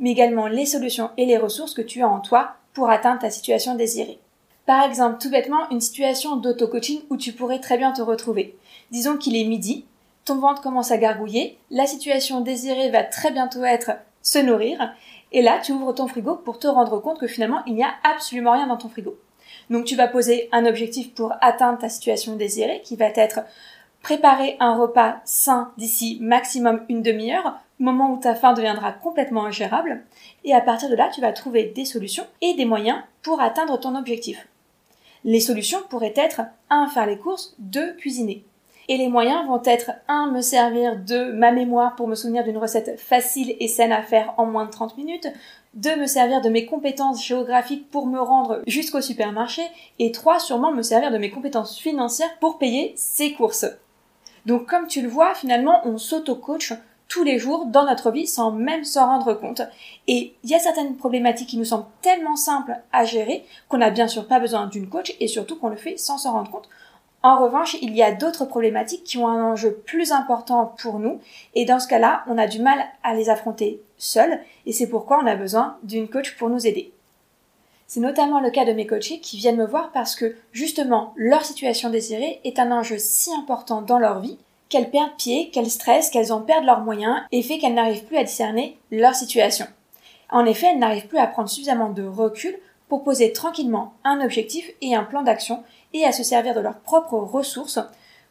mais 0.00 0.10
également 0.10 0.46
les 0.46 0.66
solutions 0.66 1.10
et 1.16 1.26
les 1.26 1.38
ressources 1.38 1.74
que 1.74 1.82
tu 1.82 2.02
as 2.02 2.08
en 2.08 2.20
toi 2.20 2.54
pour 2.72 2.90
atteindre 2.90 3.20
ta 3.20 3.30
situation 3.30 3.74
désirée. 3.74 4.18
Par 4.66 4.84
exemple, 4.84 5.18
tout 5.20 5.30
bêtement, 5.30 5.68
une 5.70 5.80
situation 5.80 6.36
d'auto-coaching 6.36 7.00
où 7.10 7.16
tu 7.16 7.32
pourrais 7.32 7.58
très 7.58 7.78
bien 7.78 7.92
te 7.92 8.00
retrouver. 8.00 8.56
Disons 8.90 9.16
qu'il 9.16 9.36
est 9.36 9.44
midi, 9.44 9.84
ton 10.24 10.36
ventre 10.36 10.62
commence 10.62 10.92
à 10.92 10.98
gargouiller, 10.98 11.58
la 11.70 11.86
situation 11.86 12.40
désirée 12.40 12.90
va 12.90 13.02
très 13.02 13.32
bientôt 13.32 13.64
être 13.64 13.92
se 14.22 14.38
nourrir. 14.38 14.94
Et 15.32 15.42
là, 15.42 15.58
tu 15.58 15.72
ouvres 15.72 15.92
ton 15.92 16.06
frigo 16.06 16.36
pour 16.36 16.58
te 16.58 16.68
rendre 16.68 17.00
compte 17.00 17.18
que 17.18 17.26
finalement, 17.26 17.62
il 17.66 17.74
n'y 17.74 17.82
a 17.82 17.94
absolument 18.04 18.52
rien 18.52 18.68
dans 18.68 18.76
ton 18.76 18.88
frigo. 18.88 19.16
Donc, 19.70 19.84
tu 19.84 19.96
vas 19.96 20.08
poser 20.08 20.48
un 20.52 20.66
objectif 20.66 21.14
pour 21.14 21.32
atteindre 21.40 21.78
ta 21.78 21.88
situation 21.88 22.36
désirée, 22.36 22.82
qui 22.84 22.96
va 22.96 23.06
être 23.06 23.40
préparer 24.02 24.56
un 24.60 24.76
repas 24.76 25.20
sain 25.24 25.72
d'ici 25.76 26.18
maximum 26.20 26.84
une 26.88 27.02
demi-heure, 27.02 27.58
moment 27.78 28.12
où 28.12 28.18
ta 28.18 28.34
faim 28.34 28.52
deviendra 28.52 28.92
complètement 28.92 29.46
ingérable. 29.46 30.02
Et 30.44 30.54
à 30.54 30.60
partir 30.60 30.88
de 30.88 30.94
là, 30.94 31.08
tu 31.12 31.20
vas 31.20 31.32
trouver 31.32 31.64
des 31.64 31.84
solutions 31.84 32.26
et 32.40 32.54
des 32.54 32.64
moyens 32.64 32.98
pour 33.22 33.40
atteindre 33.40 33.78
ton 33.78 33.96
objectif. 33.96 34.46
Les 35.24 35.40
solutions 35.40 35.78
pourraient 35.88 36.14
être 36.16 36.42
1. 36.70 36.88
faire 36.88 37.06
les 37.06 37.18
courses, 37.18 37.54
2. 37.58 37.94
cuisiner. 37.94 38.44
Et 38.88 38.96
les 38.96 39.08
moyens 39.08 39.46
vont 39.46 39.62
être 39.64 39.92
un, 40.08 40.32
me 40.32 40.40
servir 40.40 40.96
de 40.96 41.30
ma 41.30 41.52
mémoire 41.52 41.94
pour 41.94 42.08
me 42.08 42.16
souvenir 42.16 42.42
d'une 42.42 42.58
recette 42.58 42.98
facile 42.98 43.54
et 43.60 43.68
saine 43.68 43.92
à 43.92 44.02
faire 44.02 44.34
en 44.38 44.46
moins 44.46 44.64
de 44.64 44.70
30 44.70 44.96
minutes, 44.96 45.28
deux, 45.74 45.96
me 45.96 46.06
servir 46.06 46.40
de 46.40 46.48
mes 46.48 46.66
compétences 46.66 47.24
géographiques 47.24 47.90
pour 47.90 48.06
me 48.06 48.20
rendre 48.20 48.60
jusqu'au 48.66 49.00
supermarché, 49.00 49.62
et 49.98 50.12
trois, 50.12 50.38
sûrement 50.38 50.72
me 50.72 50.82
servir 50.82 51.10
de 51.10 51.18
mes 51.18 51.30
compétences 51.30 51.78
financières 51.78 52.36
pour 52.40 52.58
payer 52.58 52.92
ses 52.96 53.32
courses. 53.32 53.66
Donc 54.46 54.66
comme 54.66 54.86
tu 54.86 55.02
le 55.02 55.08
vois, 55.08 55.34
finalement, 55.34 55.80
on 55.84 55.98
s'auto-coach 55.98 56.74
tous 57.12 57.24
les 57.24 57.38
jours 57.38 57.66
dans 57.66 57.84
notre 57.84 58.10
vie 58.10 58.26
sans 58.26 58.52
même 58.52 58.84
s'en 58.84 59.06
rendre 59.06 59.34
compte. 59.34 59.60
Et 60.08 60.34
il 60.42 60.50
y 60.50 60.54
a 60.54 60.58
certaines 60.58 60.96
problématiques 60.96 61.50
qui 61.50 61.58
nous 61.58 61.66
semblent 61.66 61.84
tellement 62.00 62.36
simples 62.36 62.74
à 62.90 63.04
gérer 63.04 63.44
qu'on 63.68 63.78
n'a 63.78 63.90
bien 63.90 64.08
sûr 64.08 64.26
pas 64.26 64.40
besoin 64.40 64.66
d'une 64.66 64.88
coach 64.88 65.14
et 65.20 65.28
surtout 65.28 65.56
qu'on 65.56 65.68
le 65.68 65.76
fait 65.76 65.98
sans 65.98 66.16
s'en 66.16 66.32
rendre 66.32 66.50
compte. 66.50 66.70
En 67.22 67.38
revanche, 67.38 67.76
il 67.82 67.94
y 67.94 68.02
a 68.02 68.12
d'autres 68.12 68.46
problématiques 68.46 69.04
qui 69.04 69.18
ont 69.18 69.28
un 69.28 69.44
enjeu 69.44 69.74
plus 69.84 70.10
important 70.10 70.74
pour 70.78 70.98
nous 70.98 71.20
et 71.54 71.66
dans 71.66 71.80
ce 71.80 71.86
cas-là, 71.86 72.24
on 72.28 72.38
a 72.38 72.46
du 72.46 72.60
mal 72.60 72.82
à 73.04 73.14
les 73.14 73.28
affronter 73.28 73.82
seul 74.02 74.40
et 74.66 74.72
c'est 74.72 74.88
pourquoi 74.88 75.20
on 75.22 75.26
a 75.26 75.36
besoin 75.36 75.78
d'une 75.82 76.08
coach 76.08 76.36
pour 76.36 76.50
nous 76.50 76.66
aider. 76.66 76.92
C'est 77.86 78.00
notamment 78.00 78.40
le 78.40 78.50
cas 78.50 78.64
de 78.64 78.72
mes 78.72 78.86
coachés 78.86 79.20
qui 79.20 79.36
viennent 79.36 79.56
me 79.56 79.66
voir 79.66 79.92
parce 79.92 80.16
que 80.16 80.36
justement 80.52 81.12
leur 81.16 81.44
situation 81.44 81.90
désirée 81.90 82.40
est 82.44 82.58
un 82.58 82.72
enjeu 82.72 82.96
si 82.98 83.30
important 83.34 83.82
dans 83.82 83.98
leur 83.98 84.20
vie 84.20 84.38
qu'elles 84.68 84.90
perdent 84.90 85.16
pied, 85.18 85.50
qu'elles 85.50 85.70
stressent, 85.70 86.08
qu'elles 86.08 86.32
en 86.32 86.40
perdent 86.40 86.64
leurs 86.64 86.80
moyens 86.80 87.20
et 87.30 87.42
fait 87.42 87.58
qu'elles 87.58 87.74
n'arrivent 87.74 88.04
plus 88.04 88.16
à 88.16 88.24
discerner 88.24 88.78
leur 88.90 89.14
situation. 89.14 89.66
En 90.30 90.46
effet, 90.46 90.68
elles 90.72 90.78
n'arrivent 90.78 91.08
plus 91.08 91.18
à 91.18 91.26
prendre 91.26 91.50
suffisamment 91.50 91.90
de 91.90 92.04
recul 92.04 92.58
pour 92.88 93.04
poser 93.04 93.32
tranquillement 93.32 93.92
un 94.04 94.22
objectif 94.22 94.70
et 94.80 94.94
un 94.94 95.04
plan 95.04 95.22
d'action 95.22 95.62
et 95.92 96.04
à 96.04 96.12
se 96.12 96.22
servir 96.22 96.54
de 96.54 96.60
leurs 96.60 96.80
propres 96.80 97.18
ressources 97.18 97.78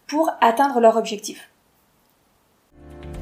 pour 0.07 0.31
atteindre 0.41 0.79
leur 0.79 0.97
objectif. 0.97 1.50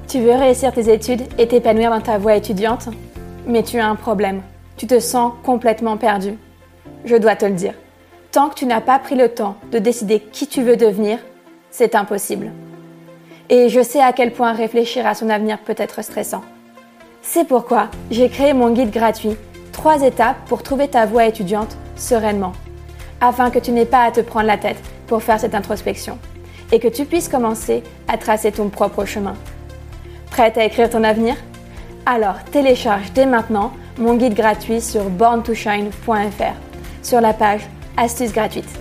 Tu 0.09 0.21
veux 0.21 0.33
réussir 0.33 0.73
tes 0.73 0.91
études 0.91 1.21
et 1.37 1.47
t'épanouir 1.47 1.91
dans 1.91 2.01
ta 2.01 2.17
voie 2.17 2.35
étudiante? 2.35 2.89
Mais 3.45 3.61
tu 3.61 3.77
as 3.77 3.87
un 3.87 3.93
problème. 3.93 4.41
Tu 4.75 4.87
te 4.87 4.99
sens 4.99 5.33
complètement 5.43 5.97
perdu. 5.97 6.33
Je 7.05 7.15
dois 7.15 7.35
te 7.35 7.45
le 7.45 7.53
dire. 7.53 7.75
Tant 8.31 8.49
que 8.49 8.55
tu 8.55 8.65
n'as 8.65 8.81
pas 8.81 8.97
pris 8.97 9.13
le 9.13 9.29
temps 9.29 9.57
de 9.71 9.77
décider 9.77 10.19
qui 10.19 10.47
tu 10.47 10.63
veux 10.63 10.77
devenir, 10.77 11.19
c'est 11.69 11.93
impossible. 11.93 12.51
Et 13.49 13.69
je 13.69 13.83
sais 13.83 14.01
à 14.01 14.11
quel 14.11 14.33
point 14.33 14.53
réfléchir 14.53 15.05
à 15.05 15.13
son 15.13 15.29
avenir 15.29 15.59
peut 15.59 15.75
être 15.77 16.03
stressant. 16.03 16.41
C'est 17.21 17.47
pourquoi 17.47 17.89
j'ai 18.09 18.29
créé 18.29 18.53
mon 18.53 18.71
guide 18.71 18.89
gratuit, 18.89 19.37
3 19.73 20.01
étapes 20.01 20.43
pour 20.47 20.63
trouver 20.63 20.87
ta 20.87 21.05
voie 21.05 21.27
étudiante 21.27 21.77
sereinement, 21.95 22.53
afin 23.21 23.51
que 23.51 23.59
tu 23.59 23.71
n'aies 23.71 23.85
pas 23.85 24.05
à 24.05 24.11
te 24.11 24.21
prendre 24.21 24.47
la 24.47 24.57
tête 24.57 24.81
pour 25.05 25.21
faire 25.21 25.39
cette 25.39 25.53
introspection 25.53 26.17
et 26.71 26.79
que 26.79 26.87
tu 26.87 27.05
puisses 27.05 27.29
commencer 27.29 27.83
à 28.07 28.17
tracer 28.17 28.51
ton 28.51 28.69
propre 28.69 29.05
chemin. 29.05 29.35
Prête 30.31 30.57
à 30.57 30.65
écrire 30.65 30.89
ton 30.89 31.03
avenir? 31.03 31.35
Alors 32.05 32.43
télécharge 32.45 33.11
dès 33.13 33.25
maintenant 33.25 33.73
mon 33.97 34.15
guide 34.15 34.33
gratuit 34.33 34.81
sur 34.81 35.09
borntoshine.fr 35.09 37.03
sur 37.03 37.21
la 37.21 37.33
page 37.33 37.61
Astuces 37.97 38.31
gratuites. 38.31 38.79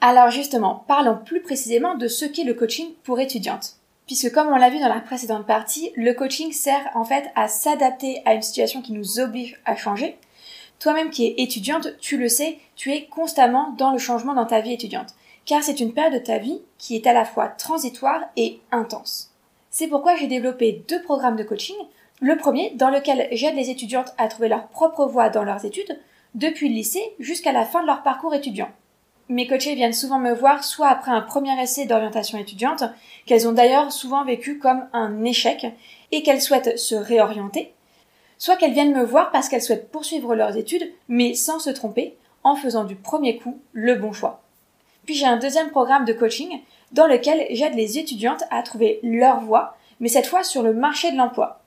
Alors 0.00 0.30
justement, 0.30 0.84
parlons 0.88 1.18
plus 1.24 1.40
précisément 1.40 1.94
de 1.94 2.08
ce 2.08 2.24
qu'est 2.24 2.44
le 2.44 2.54
coaching 2.54 2.88
pour 3.04 3.20
étudiantes. 3.20 3.76
Puisque 4.06 4.32
comme 4.32 4.48
on 4.48 4.56
l'a 4.56 4.70
vu 4.70 4.78
dans 4.78 4.88
la 4.88 5.00
précédente 5.00 5.46
partie, 5.46 5.92
le 5.96 6.12
coaching 6.12 6.52
sert 6.52 6.90
en 6.94 7.04
fait 7.04 7.24
à 7.34 7.48
s'adapter 7.48 8.22
à 8.24 8.34
une 8.34 8.42
situation 8.42 8.82
qui 8.82 8.92
nous 8.92 9.20
oblige 9.20 9.60
à 9.64 9.76
changer. 9.76 10.16
Toi-même 10.78 11.10
qui 11.10 11.26
es 11.26 11.34
étudiante, 11.38 11.88
tu 12.00 12.16
le 12.16 12.28
sais, 12.28 12.58
tu 12.74 12.92
es 12.92 13.06
constamment 13.06 13.74
dans 13.78 13.92
le 13.92 13.98
changement 13.98 14.34
dans 14.34 14.46
ta 14.46 14.60
vie 14.60 14.72
étudiante 14.72 15.14
car 15.46 15.62
c'est 15.62 15.80
une 15.80 15.94
période 15.94 16.12
de 16.12 16.18
ta 16.18 16.38
vie 16.38 16.60
qui 16.76 16.96
est 16.96 17.06
à 17.06 17.12
la 17.12 17.24
fois 17.24 17.48
transitoire 17.48 18.20
et 18.36 18.60
intense. 18.72 19.32
C'est 19.78 19.88
pourquoi 19.88 20.16
j'ai 20.16 20.26
développé 20.26 20.82
deux 20.88 21.02
programmes 21.02 21.36
de 21.36 21.42
coaching. 21.42 21.76
Le 22.22 22.38
premier, 22.38 22.70
dans 22.76 22.88
lequel 22.88 23.28
j'aide 23.32 23.56
les 23.56 23.68
étudiantes 23.68 24.14
à 24.16 24.26
trouver 24.26 24.48
leur 24.48 24.68
propre 24.68 25.04
voie 25.04 25.28
dans 25.28 25.44
leurs 25.44 25.66
études, 25.66 26.00
depuis 26.34 26.70
le 26.70 26.74
lycée 26.76 27.12
jusqu'à 27.18 27.52
la 27.52 27.66
fin 27.66 27.82
de 27.82 27.86
leur 27.86 28.02
parcours 28.02 28.34
étudiant. 28.34 28.70
Mes 29.28 29.46
coachés 29.46 29.74
viennent 29.74 29.92
souvent 29.92 30.18
me 30.18 30.32
voir 30.32 30.64
soit 30.64 30.88
après 30.88 31.10
un 31.10 31.20
premier 31.20 31.60
essai 31.60 31.84
d'orientation 31.84 32.38
étudiante, 32.38 32.84
qu'elles 33.26 33.46
ont 33.46 33.52
d'ailleurs 33.52 33.92
souvent 33.92 34.24
vécu 34.24 34.58
comme 34.58 34.88
un 34.94 35.24
échec, 35.24 35.66
et 36.10 36.22
qu'elles 36.22 36.40
souhaitent 36.40 36.78
se 36.78 36.94
réorienter, 36.94 37.74
soit 38.38 38.56
qu'elles 38.56 38.72
viennent 38.72 38.96
me 38.96 39.04
voir 39.04 39.30
parce 39.30 39.50
qu'elles 39.50 39.60
souhaitent 39.60 39.90
poursuivre 39.90 40.34
leurs 40.34 40.56
études, 40.56 40.90
mais 41.08 41.34
sans 41.34 41.58
se 41.58 41.68
tromper, 41.68 42.16
en 42.44 42.56
faisant 42.56 42.84
du 42.84 42.96
premier 42.96 43.36
coup 43.36 43.60
le 43.74 43.96
bon 43.96 44.14
choix. 44.14 44.42
Puis 45.04 45.16
j'ai 45.16 45.26
un 45.26 45.36
deuxième 45.36 45.68
programme 45.68 46.06
de 46.06 46.14
coaching 46.14 46.62
dans 46.92 47.06
lequel 47.06 47.46
j'aide 47.50 47.74
les 47.74 47.98
étudiantes 47.98 48.44
à 48.50 48.62
trouver 48.62 49.00
leur 49.02 49.40
voie, 49.40 49.76
mais 50.00 50.08
cette 50.08 50.26
fois 50.26 50.42
sur 50.42 50.62
le 50.62 50.74
marché 50.74 51.10
de 51.10 51.16
l'emploi. 51.16 51.60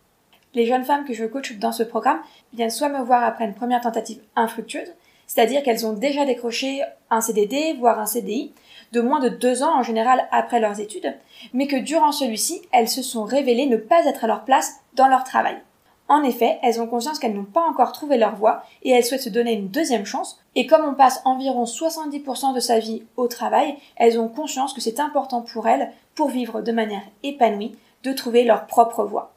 Les 0.56 0.66
jeunes 0.66 0.84
femmes 0.84 1.06
que 1.06 1.14
je 1.14 1.26
coach 1.26 1.54
dans 1.58 1.72
ce 1.72 1.84
programme 1.84 2.22
viennent 2.54 2.70
soit 2.70 2.90
me 2.90 3.04
voir 3.04 3.24
après 3.24 3.46
une 3.46 3.54
première 3.54 3.82
tentative 3.82 4.22
infructueuse, 4.36 4.94
c'est-à-dire 5.28 5.62
qu'elles 5.62 5.86
ont 5.86 5.94
déjà 5.94 6.26
décroché 6.26 6.82
un 7.12 7.22
CDD, 7.22 7.76
voire 7.78 8.00
un 8.00 8.08
CDI, 8.08 8.52
de 8.92 9.02
moins 9.02 9.20
de 9.20 9.30
deux 9.30 9.62
ans 9.62 9.78
en 9.78 9.84
général 9.84 10.28
après 10.32 10.60
leurs 10.60 10.80
études, 10.80 11.16
mais 11.54 11.68
que 11.68 11.76
durant 11.76 12.12
celui-ci, 12.12 12.62
elles 12.72 12.90
se 12.90 13.04
sont 13.04 13.24
révélées 13.24 13.68
ne 13.68 13.78
pas 13.78 14.06
être 14.06 14.24
à 14.24 14.28
leur 14.28 14.44
place 14.44 14.78
dans 14.96 15.08
leur 15.08 15.24
travail. 15.24 15.58
En 16.10 16.24
effet, 16.24 16.58
elles 16.64 16.82
ont 16.82 16.88
conscience 16.88 17.20
qu'elles 17.20 17.36
n'ont 17.36 17.44
pas 17.44 17.62
encore 17.62 17.92
trouvé 17.92 18.18
leur 18.18 18.36
voie 18.36 18.64
et 18.82 18.90
elles 18.90 19.06
souhaitent 19.06 19.22
se 19.22 19.30
donner 19.30 19.54
une 19.54 19.70
deuxième 19.70 20.08
chance. 20.08 20.42
Et 20.56 20.66
comme 20.66 20.84
on 20.84 20.96
passe 20.96 21.22
environ 21.24 21.66
70% 21.66 22.56
de 22.56 22.60
sa 22.60 22.80
vie 22.80 23.04
au 23.16 23.28
travail, 23.28 23.76
elles 23.96 24.20
ont 24.20 24.28
conscience 24.28 24.74
que 24.74 24.82
c'est 24.82 25.00
important 25.00 25.42
pour 25.42 25.68
elles, 25.68 25.92
pour 26.16 26.30
vivre 26.30 26.62
de 26.62 26.72
manière 26.72 27.04
épanouie, 27.22 27.76
de 28.04 28.12
trouver 28.12 28.44
leur 28.44 28.66
propre 28.66 29.04
voie. 29.04 29.34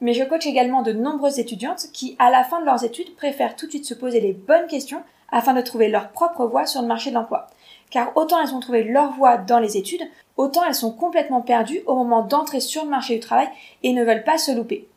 Mais 0.00 0.14
je 0.14 0.22
coach 0.22 0.46
également 0.46 0.82
de 0.82 0.92
nombreuses 0.92 1.40
étudiantes 1.40 1.86
qui, 1.92 2.14
à 2.20 2.30
la 2.30 2.44
fin 2.44 2.60
de 2.60 2.66
leurs 2.66 2.84
études, 2.84 3.16
préfèrent 3.16 3.56
tout 3.56 3.66
de 3.66 3.72
suite 3.72 3.84
se 3.84 3.94
poser 3.94 4.20
les 4.20 4.32
bonnes 4.32 4.68
questions 4.68 5.02
afin 5.32 5.54
de 5.54 5.60
trouver 5.60 5.88
leur 5.88 6.10
propre 6.10 6.46
voie 6.46 6.66
sur 6.66 6.82
le 6.82 6.88
marché 6.88 7.10
de 7.10 7.16
l'emploi. 7.16 7.48
Car 7.90 8.16
autant 8.16 8.40
elles 8.40 8.54
ont 8.54 8.60
trouvé 8.60 8.84
leur 8.84 9.12
voie 9.12 9.38
dans 9.38 9.58
les 9.58 9.76
études, 9.76 10.02
autant 10.36 10.64
elles 10.64 10.74
sont 10.74 10.92
complètement 10.92 11.40
perdues 11.40 11.82
au 11.86 11.96
moment 11.96 12.22
d'entrer 12.22 12.60
sur 12.60 12.84
le 12.84 12.90
marché 12.90 13.14
du 13.14 13.20
travail 13.20 13.48
et 13.82 13.92
ne 13.92 14.04
veulent 14.04 14.24
pas 14.24 14.38
se 14.38 14.52
louper. 14.52 14.88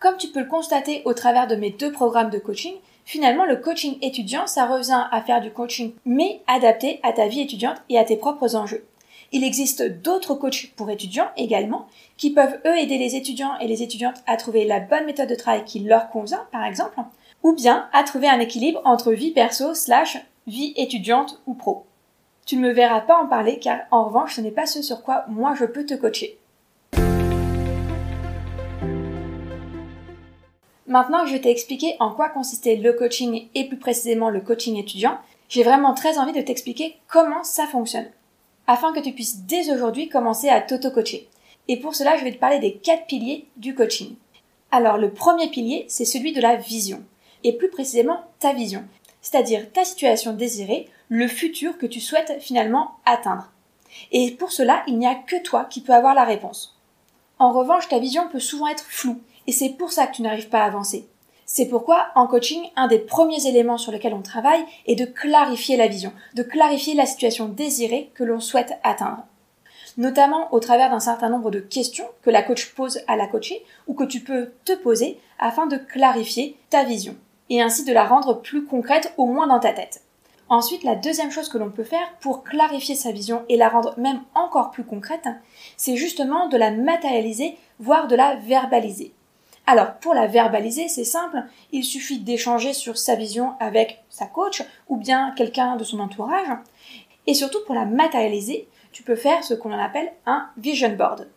Comme 0.00 0.16
tu 0.16 0.28
peux 0.28 0.40
le 0.40 0.46
constater 0.46 1.02
au 1.04 1.12
travers 1.12 1.46
de 1.46 1.56
mes 1.56 1.68
deux 1.68 1.92
programmes 1.92 2.30
de 2.30 2.38
coaching, 2.38 2.72
finalement 3.04 3.44
le 3.44 3.56
coaching 3.56 3.98
étudiant, 4.00 4.46
ça 4.46 4.64
revient 4.66 5.04
à 5.10 5.20
faire 5.20 5.42
du 5.42 5.50
coaching 5.50 5.92
mais 6.06 6.40
adapté 6.46 7.00
à 7.02 7.12
ta 7.12 7.28
vie 7.28 7.42
étudiante 7.42 7.76
et 7.90 7.98
à 7.98 8.04
tes 8.04 8.16
propres 8.16 8.56
enjeux. 8.56 8.86
Il 9.30 9.44
existe 9.44 9.82
d'autres 9.82 10.34
coachs 10.34 10.72
pour 10.74 10.88
étudiants 10.88 11.28
également 11.36 11.86
qui 12.16 12.30
peuvent 12.30 12.58
eux 12.64 12.78
aider 12.78 12.96
les 12.96 13.14
étudiants 13.14 13.58
et 13.58 13.68
les 13.68 13.82
étudiantes 13.82 14.22
à 14.26 14.38
trouver 14.38 14.64
la 14.64 14.80
bonne 14.80 15.04
méthode 15.04 15.28
de 15.28 15.34
travail 15.34 15.66
qui 15.66 15.80
leur 15.80 16.08
convient 16.08 16.46
par 16.50 16.64
exemple, 16.64 16.98
ou 17.42 17.52
bien 17.52 17.90
à 17.92 18.02
trouver 18.02 18.28
un 18.28 18.40
équilibre 18.40 18.80
entre 18.86 19.12
vie 19.12 19.32
perso 19.32 19.74
slash 19.74 20.16
vie 20.46 20.72
étudiante 20.76 21.42
ou 21.46 21.52
pro. 21.52 21.84
Tu 22.46 22.56
ne 22.56 22.62
me 22.62 22.72
verras 22.72 23.02
pas 23.02 23.18
en 23.22 23.26
parler 23.26 23.58
car 23.58 23.80
en 23.90 24.04
revanche 24.04 24.36
ce 24.36 24.40
n'est 24.40 24.50
pas 24.50 24.64
ce 24.64 24.80
sur 24.80 25.02
quoi 25.02 25.26
moi 25.28 25.54
je 25.54 25.66
peux 25.66 25.84
te 25.84 25.92
coacher. 25.92 26.38
Maintenant 30.90 31.22
que 31.22 31.30
je 31.30 31.36
t'ai 31.36 31.52
expliqué 31.52 31.94
en 32.00 32.10
quoi 32.10 32.30
consistait 32.30 32.74
le 32.74 32.92
coaching 32.92 33.46
et 33.54 33.68
plus 33.68 33.78
précisément 33.78 34.28
le 34.28 34.40
coaching 34.40 34.76
étudiant, 34.76 35.18
j'ai 35.48 35.62
vraiment 35.62 35.94
très 35.94 36.18
envie 36.18 36.32
de 36.32 36.40
t'expliquer 36.40 36.96
comment 37.06 37.44
ça 37.44 37.68
fonctionne, 37.68 38.10
afin 38.66 38.92
que 38.92 38.98
tu 38.98 39.12
puisses 39.12 39.42
dès 39.42 39.72
aujourd'hui 39.72 40.08
commencer 40.08 40.48
à 40.48 40.60
t'auto-coacher. 40.60 41.28
Et 41.68 41.76
pour 41.76 41.94
cela, 41.94 42.16
je 42.16 42.24
vais 42.24 42.32
te 42.32 42.40
parler 42.40 42.58
des 42.58 42.74
quatre 42.74 43.06
piliers 43.06 43.46
du 43.56 43.76
coaching. 43.76 44.16
Alors 44.72 44.98
le 44.98 45.12
premier 45.12 45.48
pilier, 45.48 45.84
c'est 45.86 46.04
celui 46.04 46.32
de 46.32 46.40
la 46.40 46.56
vision, 46.56 47.04
et 47.44 47.52
plus 47.52 47.70
précisément 47.70 48.24
ta 48.40 48.52
vision, 48.52 48.82
c'est-à-dire 49.22 49.70
ta 49.70 49.84
situation 49.84 50.32
désirée, 50.32 50.88
le 51.08 51.28
futur 51.28 51.78
que 51.78 51.86
tu 51.86 52.00
souhaites 52.00 52.40
finalement 52.40 52.96
atteindre. 53.06 53.52
Et 54.10 54.32
pour 54.32 54.50
cela, 54.50 54.82
il 54.88 54.98
n'y 54.98 55.06
a 55.06 55.14
que 55.14 55.40
toi 55.40 55.66
qui 55.66 55.82
peux 55.82 55.94
avoir 55.94 56.16
la 56.16 56.24
réponse. 56.24 56.76
En 57.38 57.52
revanche, 57.52 57.88
ta 57.88 58.00
vision 58.00 58.28
peut 58.28 58.40
souvent 58.40 58.66
être 58.66 58.84
floue, 58.84 59.20
et 59.46 59.52
c'est 59.52 59.70
pour 59.70 59.92
ça 59.92 60.06
que 60.06 60.16
tu 60.16 60.22
n'arrives 60.22 60.48
pas 60.48 60.60
à 60.60 60.66
avancer. 60.66 61.08
C'est 61.52 61.66
pourquoi, 61.66 62.08
en 62.14 62.28
coaching, 62.28 62.62
un 62.76 62.86
des 62.86 63.00
premiers 63.00 63.46
éléments 63.48 63.78
sur 63.78 63.90
lesquels 63.90 64.14
on 64.14 64.22
travaille 64.22 64.64
est 64.86 64.94
de 64.94 65.04
clarifier 65.04 65.76
la 65.76 65.88
vision, 65.88 66.12
de 66.34 66.44
clarifier 66.44 66.94
la 66.94 67.06
situation 67.06 67.48
désirée 67.48 68.12
que 68.14 68.22
l'on 68.22 68.38
souhaite 68.38 68.78
atteindre. 68.84 69.24
Notamment 69.96 70.52
au 70.54 70.60
travers 70.60 70.90
d'un 70.90 71.00
certain 71.00 71.28
nombre 71.28 71.50
de 71.50 71.58
questions 71.58 72.06
que 72.22 72.30
la 72.30 72.42
coach 72.42 72.72
pose 72.74 73.00
à 73.08 73.16
la 73.16 73.26
coachée 73.26 73.64
ou 73.88 73.94
que 73.94 74.04
tu 74.04 74.20
peux 74.20 74.52
te 74.64 74.74
poser 74.74 75.18
afin 75.40 75.66
de 75.66 75.76
clarifier 75.76 76.56
ta 76.70 76.84
vision 76.84 77.16
et 77.48 77.60
ainsi 77.60 77.84
de 77.84 77.92
la 77.92 78.04
rendre 78.04 78.40
plus 78.40 78.64
concrète 78.64 79.12
au 79.16 79.26
moins 79.26 79.48
dans 79.48 79.58
ta 79.58 79.72
tête. 79.72 80.02
Ensuite, 80.48 80.84
la 80.84 80.94
deuxième 80.94 81.30
chose 81.30 81.48
que 81.48 81.58
l'on 81.58 81.70
peut 81.70 81.84
faire 81.84 82.12
pour 82.20 82.44
clarifier 82.44 82.94
sa 82.94 83.12
vision 83.12 83.44
et 83.48 83.56
la 83.56 83.68
rendre 83.68 83.98
même 83.98 84.20
encore 84.34 84.70
plus 84.70 84.84
concrète, 84.84 85.28
c'est 85.76 85.96
justement 85.96 86.48
de 86.48 86.56
la 86.56 86.70
matérialiser, 86.70 87.56
voire 87.78 88.06
de 88.06 88.16
la 88.16 88.36
verbaliser. 88.36 89.12
Alors, 89.70 89.92
pour 90.00 90.14
la 90.14 90.26
verbaliser, 90.26 90.88
c'est 90.88 91.04
simple, 91.04 91.44
il 91.70 91.84
suffit 91.84 92.18
d'échanger 92.18 92.72
sur 92.72 92.98
sa 92.98 93.14
vision 93.14 93.52
avec 93.60 94.02
sa 94.10 94.26
coach 94.26 94.64
ou 94.88 94.96
bien 94.96 95.32
quelqu'un 95.36 95.76
de 95.76 95.84
son 95.84 96.00
entourage. 96.00 96.48
Et 97.28 97.34
surtout, 97.34 97.60
pour 97.66 97.76
la 97.76 97.84
matérialiser, 97.84 98.66
tu 98.90 99.04
peux 99.04 99.14
faire 99.14 99.44
ce 99.44 99.54
qu'on 99.54 99.70
appelle 99.70 100.10
un 100.26 100.48
vision 100.56 100.90
board. 100.96 101.28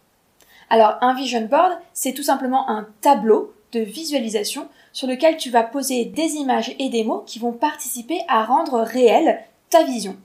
Alors, 0.71 0.97
un 1.01 1.13
vision 1.13 1.45
board, 1.45 1.77
c'est 1.93 2.13
tout 2.13 2.23
simplement 2.23 2.67
un 2.71 2.87
tableau 3.01 3.53
de 3.71 3.81
visualisation 3.81 4.67
sur 4.93 5.07
lequel 5.07 5.37
tu 5.37 5.51
vas 5.51 5.61
poser 5.61 6.05
des 6.05 6.33
images 6.33 6.75
et 6.79 6.89
des 6.89 7.03
mots 7.03 7.23
qui 7.27 7.37
vont 7.37 7.53
participer 7.53 8.21
à 8.27 8.45
rendre 8.45 8.79
réelle 8.79 9.43
ta 9.69 9.83
vision. 9.83 10.17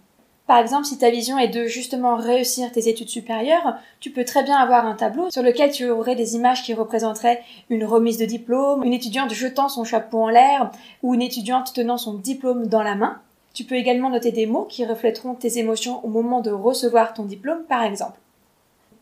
Par 0.49 0.57
exemple, 0.57 0.87
si 0.87 0.97
ta 0.97 1.11
vision 1.11 1.39
est 1.39 1.49
de 1.49 1.67
justement 1.67 2.17
réussir 2.17 2.73
tes 2.73 2.89
études 2.89 3.11
supérieures, 3.11 3.77
tu 4.01 4.11
peux 4.11 4.25
très 4.25 4.43
bien 4.43 4.57
avoir 4.57 4.87
un 4.87 4.95
tableau 4.95 5.31
sur 5.31 5.43
lequel 5.43 5.71
tu 5.71 5.91
aurais 5.91 6.15
des 6.15 6.37
images 6.37 6.63
qui 6.63 6.73
représenteraient 6.73 7.43
une 7.69 7.85
remise 7.85 8.17
de 8.17 8.25
diplôme, 8.25 8.83
une 8.83 8.95
étudiante 8.95 9.31
jetant 9.31 9.69
son 9.69 9.85
chapeau 9.85 10.23
en 10.23 10.31
l'air 10.31 10.71
ou 11.03 11.13
une 11.13 11.21
étudiante 11.21 11.75
tenant 11.75 11.99
son 11.99 12.15
diplôme 12.15 12.67
dans 12.67 12.83
la 12.83 12.95
main. 12.95 13.21
Tu 13.53 13.65
peux 13.65 13.75
également 13.75 14.09
noter 14.09 14.33
des 14.33 14.47
mots 14.47 14.65
qui 14.65 14.87
reflèteront 14.87 15.35
tes 15.35 15.59
émotions 15.59 16.03
au 16.03 16.09
moment 16.09 16.41
de 16.41 16.51
recevoir 16.51 17.13
ton 17.13 17.25
diplôme, 17.25 17.65
par 17.69 17.83
exemple. 17.83 18.19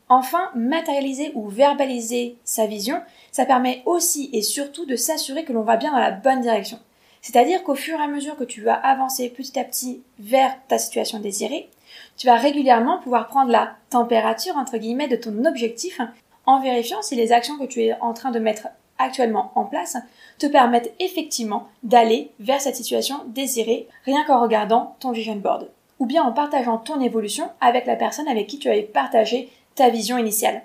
Enfin, 0.09 0.51
matérialiser 0.57 1.31
ou 1.37 1.47
verbaliser 1.47 2.39
sa 2.43 2.67
vision, 2.67 3.01
ça 3.31 3.47
permet 3.47 3.83
aussi 3.87 4.31
et 4.33 4.43
surtout 4.43 4.85
de 4.85 4.97
s'assurer 4.97 5.45
que 5.45 5.53
l'on 5.53 5.63
va 5.63 5.77
bien 5.77 5.93
dans 5.93 6.01
la 6.01 6.11
bonne 6.11 6.41
direction. 6.41 6.81
C'est-à-dire 7.27 7.65
qu'au 7.65 7.75
fur 7.75 7.99
et 7.99 8.05
à 8.05 8.07
mesure 8.07 8.37
que 8.37 8.45
tu 8.45 8.63
vas 8.63 8.75
avancer 8.75 9.29
petit 9.29 9.59
à 9.59 9.65
petit 9.65 10.01
vers 10.21 10.57
ta 10.69 10.79
situation 10.79 11.19
désirée, 11.19 11.69
tu 12.17 12.29
vas 12.29 12.37
régulièrement 12.37 13.01
pouvoir 13.01 13.27
prendre 13.27 13.51
la 13.51 13.73
température 13.91 14.57
entre 14.57 14.79
guillemets 14.79 15.09
de 15.09 15.17
ton 15.17 15.45
objectif 15.45 16.01
en 16.45 16.61
vérifiant 16.61 17.03
si 17.03 17.17
les 17.17 17.33
actions 17.33 17.59
que 17.59 17.65
tu 17.65 17.83
es 17.83 18.01
en 18.01 18.15
train 18.15 18.31
de 18.31 18.39
mettre 18.39 18.69
actuellement 18.99 19.51
en 19.57 19.65
place 19.65 19.97
te 20.39 20.47
permettent 20.47 20.95
effectivement 21.01 21.67
d'aller 21.83 22.31
vers 22.39 22.61
cette 22.61 22.77
situation 22.77 23.17
désirée 23.27 23.89
rien 24.05 24.23
qu'en 24.23 24.41
regardant 24.41 24.95
ton 25.01 25.11
vision 25.11 25.35
board 25.35 25.69
ou 25.99 26.07
bien 26.07 26.23
en 26.23 26.31
partageant 26.31 26.79
ton 26.79 27.01
évolution 27.01 27.51
avec 27.61 27.87
la 27.87 27.97
personne 27.97 28.29
avec 28.29 28.47
qui 28.47 28.61
tu 28.61 28.69
avais 28.69 28.83
partagé 28.83 29.51
ta 29.75 29.89
vision 29.89 30.17
initiale. 30.17 30.63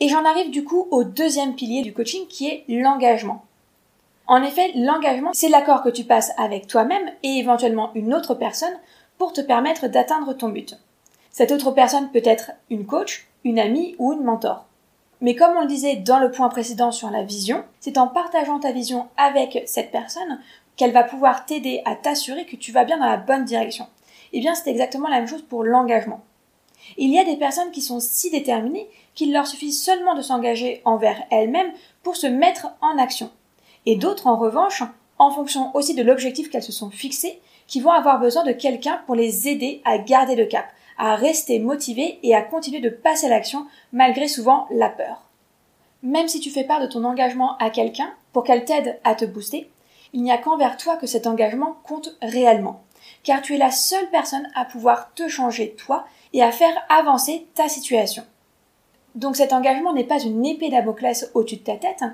Et 0.00 0.08
j'en 0.08 0.24
arrive 0.24 0.50
du 0.50 0.64
coup 0.64 0.88
au 0.90 1.04
deuxième 1.04 1.54
pilier 1.54 1.82
du 1.82 1.92
coaching 1.92 2.26
qui 2.26 2.48
est 2.48 2.64
l'engagement. 2.66 3.45
En 4.28 4.42
effet, 4.42 4.72
l'engagement, 4.74 5.30
c'est 5.32 5.48
l'accord 5.48 5.82
que 5.82 5.88
tu 5.88 6.02
passes 6.02 6.32
avec 6.36 6.66
toi-même 6.66 7.10
et 7.22 7.38
éventuellement 7.38 7.92
une 7.94 8.12
autre 8.12 8.34
personne 8.34 8.76
pour 9.18 9.32
te 9.32 9.40
permettre 9.40 9.86
d'atteindre 9.86 10.32
ton 10.32 10.48
but. 10.48 10.76
Cette 11.30 11.52
autre 11.52 11.70
personne 11.70 12.10
peut 12.10 12.22
être 12.24 12.50
une 12.70 12.86
coach, 12.86 13.28
une 13.44 13.60
amie 13.60 13.94
ou 13.98 14.12
une 14.12 14.24
mentor. 14.24 14.66
Mais 15.20 15.34
comme 15.34 15.56
on 15.56 15.62
le 15.62 15.68
disait 15.68 15.96
dans 15.96 16.18
le 16.18 16.30
point 16.30 16.48
précédent 16.48 16.90
sur 16.90 17.10
la 17.10 17.22
vision, 17.22 17.64
c'est 17.78 17.98
en 17.98 18.08
partageant 18.08 18.58
ta 18.58 18.72
vision 18.72 19.06
avec 19.16 19.62
cette 19.66 19.92
personne 19.92 20.40
qu'elle 20.76 20.92
va 20.92 21.04
pouvoir 21.04 21.46
t'aider 21.46 21.82
à 21.84 21.94
t'assurer 21.94 22.44
que 22.44 22.56
tu 22.56 22.72
vas 22.72 22.84
bien 22.84 22.98
dans 22.98 23.06
la 23.06 23.16
bonne 23.16 23.44
direction. 23.44 23.86
Eh 24.32 24.40
bien, 24.40 24.54
c'est 24.54 24.70
exactement 24.70 25.08
la 25.08 25.18
même 25.18 25.28
chose 25.28 25.42
pour 25.42 25.62
l'engagement. 25.62 26.20
Il 26.98 27.10
y 27.10 27.18
a 27.18 27.24
des 27.24 27.36
personnes 27.36 27.70
qui 27.70 27.80
sont 27.80 28.00
si 28.00 28.30
déterminées 28.30 28.88
qu'il 29.14 29.32
leur 29.32 29.46
suffit 29.46 29.72
seulement 29.72 30.14
de 30.14 30.22
s'engager 30.22 30.82
envers 30.84 31.22
elles-mêmes 31.30 31.72
pour 32.02 32.16
se 32.16 32.26
mettre 32.26 32.68
en 32.80 32.98
action. 32.98 33.30
Et 33.86 33.96
d'autres, 33.96 34.26
en 34.26 34.36
revanche, 34.36 34.82
en 35.18 35.30
fonction 35.30 35.74
aussi 35.74 35.94
de 35.94 36.02
l'objectif 36.02 36.50
qu'elles 36.50 36.62
se 36.62 36.72
sont 36.72 36.90
fixées, 36.90 37.40
qui 37.66 37.80
vont 37.80 37.90
avoir 37.90 38.20
besoin 38.20 38.44
de 38.44 38.52
quelqu'un 38.52 39.00
pour 39.06 39.14
les 39.14 39.48
aider 39.48 39.80
à 39.84 39.98
garder 39.98 40.36
le 40.36 40.46
cap, 40.46 40.66
à 40.98 41.16
rester 41.16 41.58
motivés 41.58 42.18
et 42.22 42.34
à 42.34 42.42
continuer 42.42 42.80
de 42.80 42.88
passer 42.88 43.26
à 43.26 43.30
l'action 43.30 43.66
malgré 43.92 44.28
souvent 44.28 44.66
la 44.70 44.88
peur. 44.88 45.22
Même 46.02 46.28
si 46.28 46.40
tu 46.40 46.50
fais 46.50 46.64
part 46.64 46.80
de 46.80 46.86
ton 46.86 47.04
engagement 47.04 47.56
à 47.58 47.70
quelqu'un 47.70 48.12
pour 48.32 48.44
qu'elle 48.44 48.64
t'aide 48.64 48.98
à 49.04 49.14
te 49.14 49.24
booster, 49.24 49.70
il 50.12 50.22
n'y 50.22 50.30
a 50.30 50.38
qu'envers 50.38 50.76
toi 50.76 50.96
que 50.96 51.06
cet 51.06 51.26
engagement 51.26 51.76
compte 51.84 52.16
réellement, 52.22 52.82
car 53.24 53.42
tu 53.42 53.54
es 53.54 53.58
la 53.58 53.70
seule 53.70 54.08
personne 54.10 54.48
à 54.54 54.64
pouvoir 54.64 55.12
te 55.14 55.28
changer 55.28 55.74
toi 55.74 56.06
et 56.32 56.42
à 56.42 56.52
faire 56.52 56.76
avancer 56.88 57.46
ta 57.54 57.68
situation. 57.68 58.22
Donc 59.14 59.36
cet 59.36 59.52
engagement 59.52 59.92
n'est 59.92 60.04
pas 60.04 60.22
une 60.22 60.44
épée 60.44 60.70
d'Amoclès 60.70 61.30
au-dessus 61.34 61.56
de 61.56 61.62
ta 61.62 61.76
tête, 61.76 62.04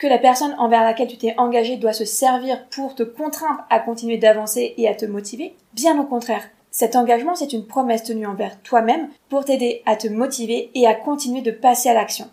que 0.00 0.06
la 0.06 0.18
personne 0.18 0.54
envers 0.58 0.82
laquelle 0.82 1.08
tu 1.08 1.18
t'es 1.18 1.34
engagé 1.36 1.76
doit 1.76 1.92
se 1.92 2.06
servir 2.06 2.66
pour 2.70 2.94
te 2.94 3.02
contraindre 3.02 3.66
à 3.68 3.78
continuer 3.78 4.16
d'avancer 4.16 4.72
et 4.78 4.88
à 4.88 4.94
te 4.94 5.04
motiver. 5.04 5.54
Bien 5.74 6.00
au 6.00 6.04
contraire, 6.04 6.48
cet 6.70 6.96
engagement, 6.96 7.34
c'est 7.34 7.52
une 7.52 7.66
promesse 7.66 8.04
tenue 8.04 8.26
envers 8.26 8.58
toi-même 8.62 9.10
pour 9.28 9.44
t'aider 9.44 9.82
à 9.84 9.96
te 9.96 10.08
motiver 10.08 10.70
et 10.74 10.86
à 10.86 10.94
continuer 10.94 11.42
de 11.42 11.50
passer 11.50 11.90
à 11.90 11.94
l'action. 11.94 12.30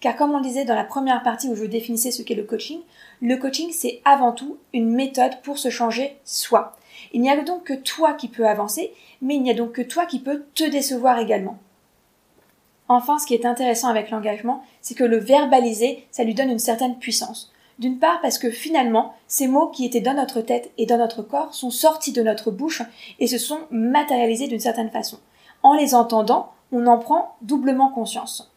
Car 0.00 0.14
comme 0.14 0.32
on 0.32 0.38
le 0.38 0.44
disait 0.44 0.66
dans 0.66 0.74
la 0.74 0.84
première 0.84 1.22
partie 1.22 1.48
où 1.48 1.56
je 1.56 1.64
définissais 1.64 2.10
ce 2.10 2.20
qu'est 2.20 2.34
le 2.34 2.44
coaching, 2.44 2.80
le 3.22 3.38
coaching 3.38 3.70
c'est 3.72 4.02
avant 4.04 4.32
tout 4.32 4.58
une 4.74 4.90
méthode 4.90 5.40
pour 5.42 5.56
se 5.56 5.70
changer 5.70 6.18
soi. 6.24 6.76
Il 7.14 7.22
n'y 7.22 7.30
a 7.30 7.42
donc 7.42 7.64
que 7.64 7.72
toi 7.72 8.12
qui 8.12 8.28
peux 8.28 8.46
avancer, 8.46 8.92
mais 9.22 9.36
il 9.36 9.42
n'y 9.42 9.50
a 9.50 9.54
donc 9.54 9.72
que 9.72 9.82
toi 9.82 10.04
qui 10.04 10.18
peux 10.18 10.44
te 10.54 10.64
décevoir 10.64 11.18
également. 11.18 11.56
Enfin, 12.88 13.18
ce 13.18 13.26
qui 13.26 13.34
est 13.34 13.46
intéressant 13.46 13.88
avec 13.88 14.10
l'engagement, 14.10 14.62
c'est 14.80 14.94
que 14.94 15.04
le 15.04 15.16
verbaliser, 15.16 16.06
ça 16.10 16.24
lui 16.24 16.34
donne 16.34 16.50
une 16.50 16.58
certaine 16.58 16.98
puissance. 16.98 17.52
D'une 17.78 17.98
part 17.98 18.20
parce 18.20 18.38
que 18.38 18.50
finalement, 18.50 19.14
ces 19.26 19.48
mots 19.48 19.68
qui 19.68 19.84
étaient 19.84 20.00
dans 20.00 20.14
notre 20.14 20.40
tête 20.40 20.70
et 20.78 20.86
dans 20.86 20.98
notre 20.98 21.22
corps 21.22 21.54
sont 21.54 21.70
sortis 21.70 22.12
de 22.12 22.22
notre 22.22 22.50
bouche 22.50 22.82
et 23.18 23.26
se 23.26 23.38
sont 23.38 23.60
matérialisés 23.70 24.46
d'une 24.46 24.60
certaine 24.60 24.90
façon. 24.90 25.18
En 25.62 25.74
les 25.74 25.94
entendant, 25.94 26.52
on 26.72 26.86
en 26.86 26.98
prend 26.98 27.36
doublement 27.42 27.88
conscience. 27.88 28.52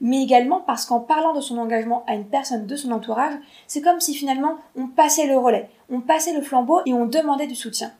Mais 0.00 0.22
également 0.22 0.60
parce 0.60 0.86
qu'en 0.86 1.00
parlant 1.00 1.34
de 1.34 1.42
son 1.42 1.58
engagement 1.58 2.04
à 2.06 2.14
une 2.14 2.24
personne 2.24 2.66
de 2.66 2.76
son 2.76 2.90
entourage, 2.90 3.34
c'est 3.66 3.82
comme 3.82 4.00
si 4.00 4.14
finalement 4.14 4.56
on 4.74 4.88
passait 4.88 5.26
le 5.26 5.36
relais, 5.36 5.68
on 5.90 6.00
passait 6.00 6.32
le 6.32 6.40
flambeau 6.40 6.80
et 6.86 6.94
on 6.94 7.04
demandait 7.04 7.46
du 7.46 7.54
soutien. 7.54 7.92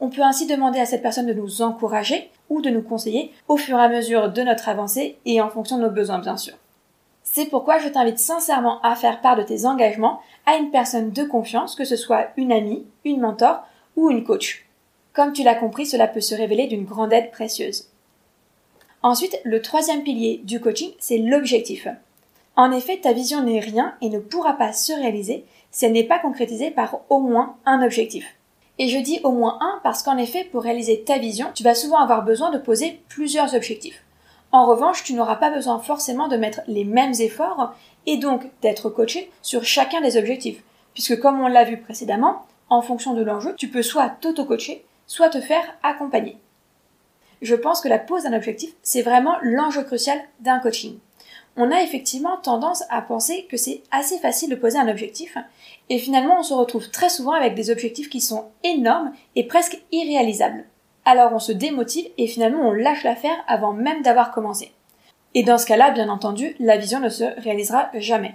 On 0.00 0.10
peut 0.10 0.22
ainsi 0.22 0.46
demander 0.46 0.78
à 0.78 0.86
cette 0.86 1.02
personne 1.02 1.26
de 1.26 1.32
nous 1.32 1.62
encourager 1.62 2.30
ou 2.50 2.60
de 2.60 2.70
nous 2.70 2.82
conseiller 2.82 3.32
au 3.48 3.56
fur 3.56 3.78
et 3.78 3.82
à 3.82 3.88
mesure 3.88 4.30
de 4.30 4.42
notre 4.42 4.68
avancée 4.68 5.16
et 5.24 5.40
en 5.40 5.48
fonction 5.48 5.78
de 5.78 5.82
nos 5.82 5.90
besoins 5.90 6.18
bien 6.18 6.36
sûr. 6.36 6.54
C'est 7.22 7.46
pourquoi 7.46 7.78
je 7.78 7.88
t'invite 7.88 8.18
sincèrement 8.18 8.80
à 8.82 8.94
faire 8.94 9.20
part 9.20 9.36
de 9.36 9.42
tes 9.42 9.66
engagements 9.66 10.20
à 10.46 10.56
une 10.56 10.70
personne 10.70 11.10
de 11.10 11.24
confiance, 11.24 11.74
que 11.74 11.84
ce 11.84 11.96
soit 11.96 12.28
une 12.36 12.52
amie, 12.52 12.86
une 13.04 13.20
mentor 13.20 13.66
ou 13.96 14.10
une 14.10 14.24
coach. 14.24 14.66
Comme 15.12 15.32
tu 15.32 15.42
l'as 15.42 15.54
compris, 15.54 15.86
cela 15.86 16.06
peut 16.06 16.20
se 16.20 16.34
révéler 16.34 16.66
d'une 16.66 16.84
grande 16.84 17.12
aide 17.12 17.30
précieuse. 17.30 17.88
Ensuite, 19.02 19.40
le 19.44 19.60
troisième 19.62 20.02
pilier 20.02 20.40
du 20.44 20.60
coaching, 20.60 20.92
c'est 20.98 21.18
l'objectif. 21.18 21.88
En 22.54 22.70
effet, 22.70 22.98
ta 22.98 23.12
vision 23.12 23.42
n'est 23.42 23.60
rien 23.60 23.94
et 24.00 24.08
ne 24.08 24.18
pourra 24.18 24.54
pas 24.54 24.72
se 24.72 24.92
réaliser 24.92 25.44
si 25.70 25.84
elle 25.84 25.92
n'est 25.92 26.04
pas 26.04 26.18
concrétisée 26.18 26.70
par 26.70 27.00
au 27.10 27.20
moins 27.20 27.56
un 27.66 27.82
objectif. 27.82 28.35
Et 28.78 28.88
je 28.88 28.98
dis 28.98 29.20
au 29.24 29.30
moins 29.30 29.58
un 29.60 29.80
parce 29.82 30.02
qu'en 30.02 30.18
effet, 30.18 30.44
pour 30.44 30.62
réaliser 30.62 31.02
ta 31.02 31.18
vision, 31.18 31.46
tu 31.54 31.62
vas 31.62 31.74
souvent 31.74 31.98
avoir 31.98 32.24
besoin 32.24 32.50
de 32.50 32.58
poser 32.58 33.00
plusieurs 33.08 33.54
objectifs. 33.54 34.02
En 34.52 34.66
revanche, 34.66 35.02
tu 35.02 35.14
n'auras 35.14 35.36
pas 35.36 35.50
besoin 35.50 35.78
forcément 35.78 36.28
de 36.28 36.36
mettre 36.36 36.60
les 36.66 36.84
mêmes 36.84 37.14
efforts 37.18 37.74
et 38.06 38.16
donc 38.16 38.50
d'être 38.62 38.90
coaché 38.90 39.30
sur 39.42 39.64
chacun 39.64 40.00
des 40.00 40.16
objectifs. 40.16 40.62
Puisque 40.94 41.20
comme 41.20 41.40
on 41.40 41.48
l'a 41.48 41.64
vu 41.64 41.78
précédemment, 41.78 42.46
en 42.68 42.82
fonction 42.82 43.14
de 43.14 43.22
l'enjeu, 43.22 43.54
tu 43.56 43.68
peux 43.68 43.82
soit 43.82 44.08
t'auto-coacher, 44.08 44.84
soit 45.06 45.30
te 45.30 45.40
faire 45.40 45.64
accompagner. 45.82 46.36
Je 47.42 47.54
pense 47.54 47.80
que 47.80 47.88
la 47.88 47.98
pose 47.98 48.24
d'un 48.24 48.36
objectif, 48.36 48.72
c'est 48.82 49.02
vraiment 49.02 49.36
l'enjeu 49.42 49.82
crucial 49.82 50.18
d'un 50.40 50.58
coaching. 50.58 50.98
On 51.56 51.70
a 51.70 51.82
effectivement 51.82 52.36
tendance 52.36 52.84
à 52.90 53.00
penser 53.00 53.46
que 53.50 53.56
c'est 53.56 53.82
assez 53.90 54.18
facile 54.18 54.50
de 54.50 54.56
poser 54.56 54.78
un 54.78 54.88
objectif, 54.88 55.36
et 55.88 55.98
finalement 55.98 56.40
on 56.40 56.42
se 56.42 56.54
retrouve 56.54 56.90
très 56.90 57.08
souvent 57.08 57.32
avec 57.32 57.54
des 57.54 57.70
objectifs 57.70 58.10
qui 58.10 58.20
sont 58.20 58.46
énormes 58.62 59.12
et 59.34 59.44
presque 59.44 59.80
irréalisables 59.92 60.64
alors 61.06 61.32
on 61.32 61.38
se 61.38 61.52
démotive 61.52 62.08
et 62.18 62.26
finalement 62.26 62.68
on 62.68 62.72
lâche 62.72 63.04
l'affaire 63.04 63.38
avant 63.46 63.72
même 63.72 64.02
d'avoir 64.02 64.32
commencé. 64.32 64.72
Et 65.34 65.44
dans 65.44 65.56
ce 65.56 65.66
cas-là, 65.66 65.92
bien 65.92 66.08
entendu, 66.08 66.56
la 66.58 66.76
vision 66.76 67.00
ne 67.00 67.08
se 67.08 67.24
réalisera 67.40 67.90
jamais. 67.94 68.34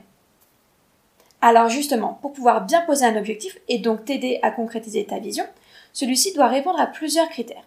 Alors 1.42 1.70
justement, 1.70 2.18
pour 2.22 2.32
pouvoir 2.32 2.66
bien 2.66 2.82
poser 2.82 3.06
un 3.06 3.18
objectif 3.18 3.58
et 3.68 3.80
donc 3.80 4.06
t'aider 4.06 4.40
à 4.42 4.52
concrétiser 4.52 5.06
ta 5.06 5.20
vision, 5.20 5.44
celui-ci 5.94 6.34
doit 6.34 6.48
répondre 6.48 6.80
à 6.80 6.88
plusieurs 6.88 7.30
critères. 7.30 7.64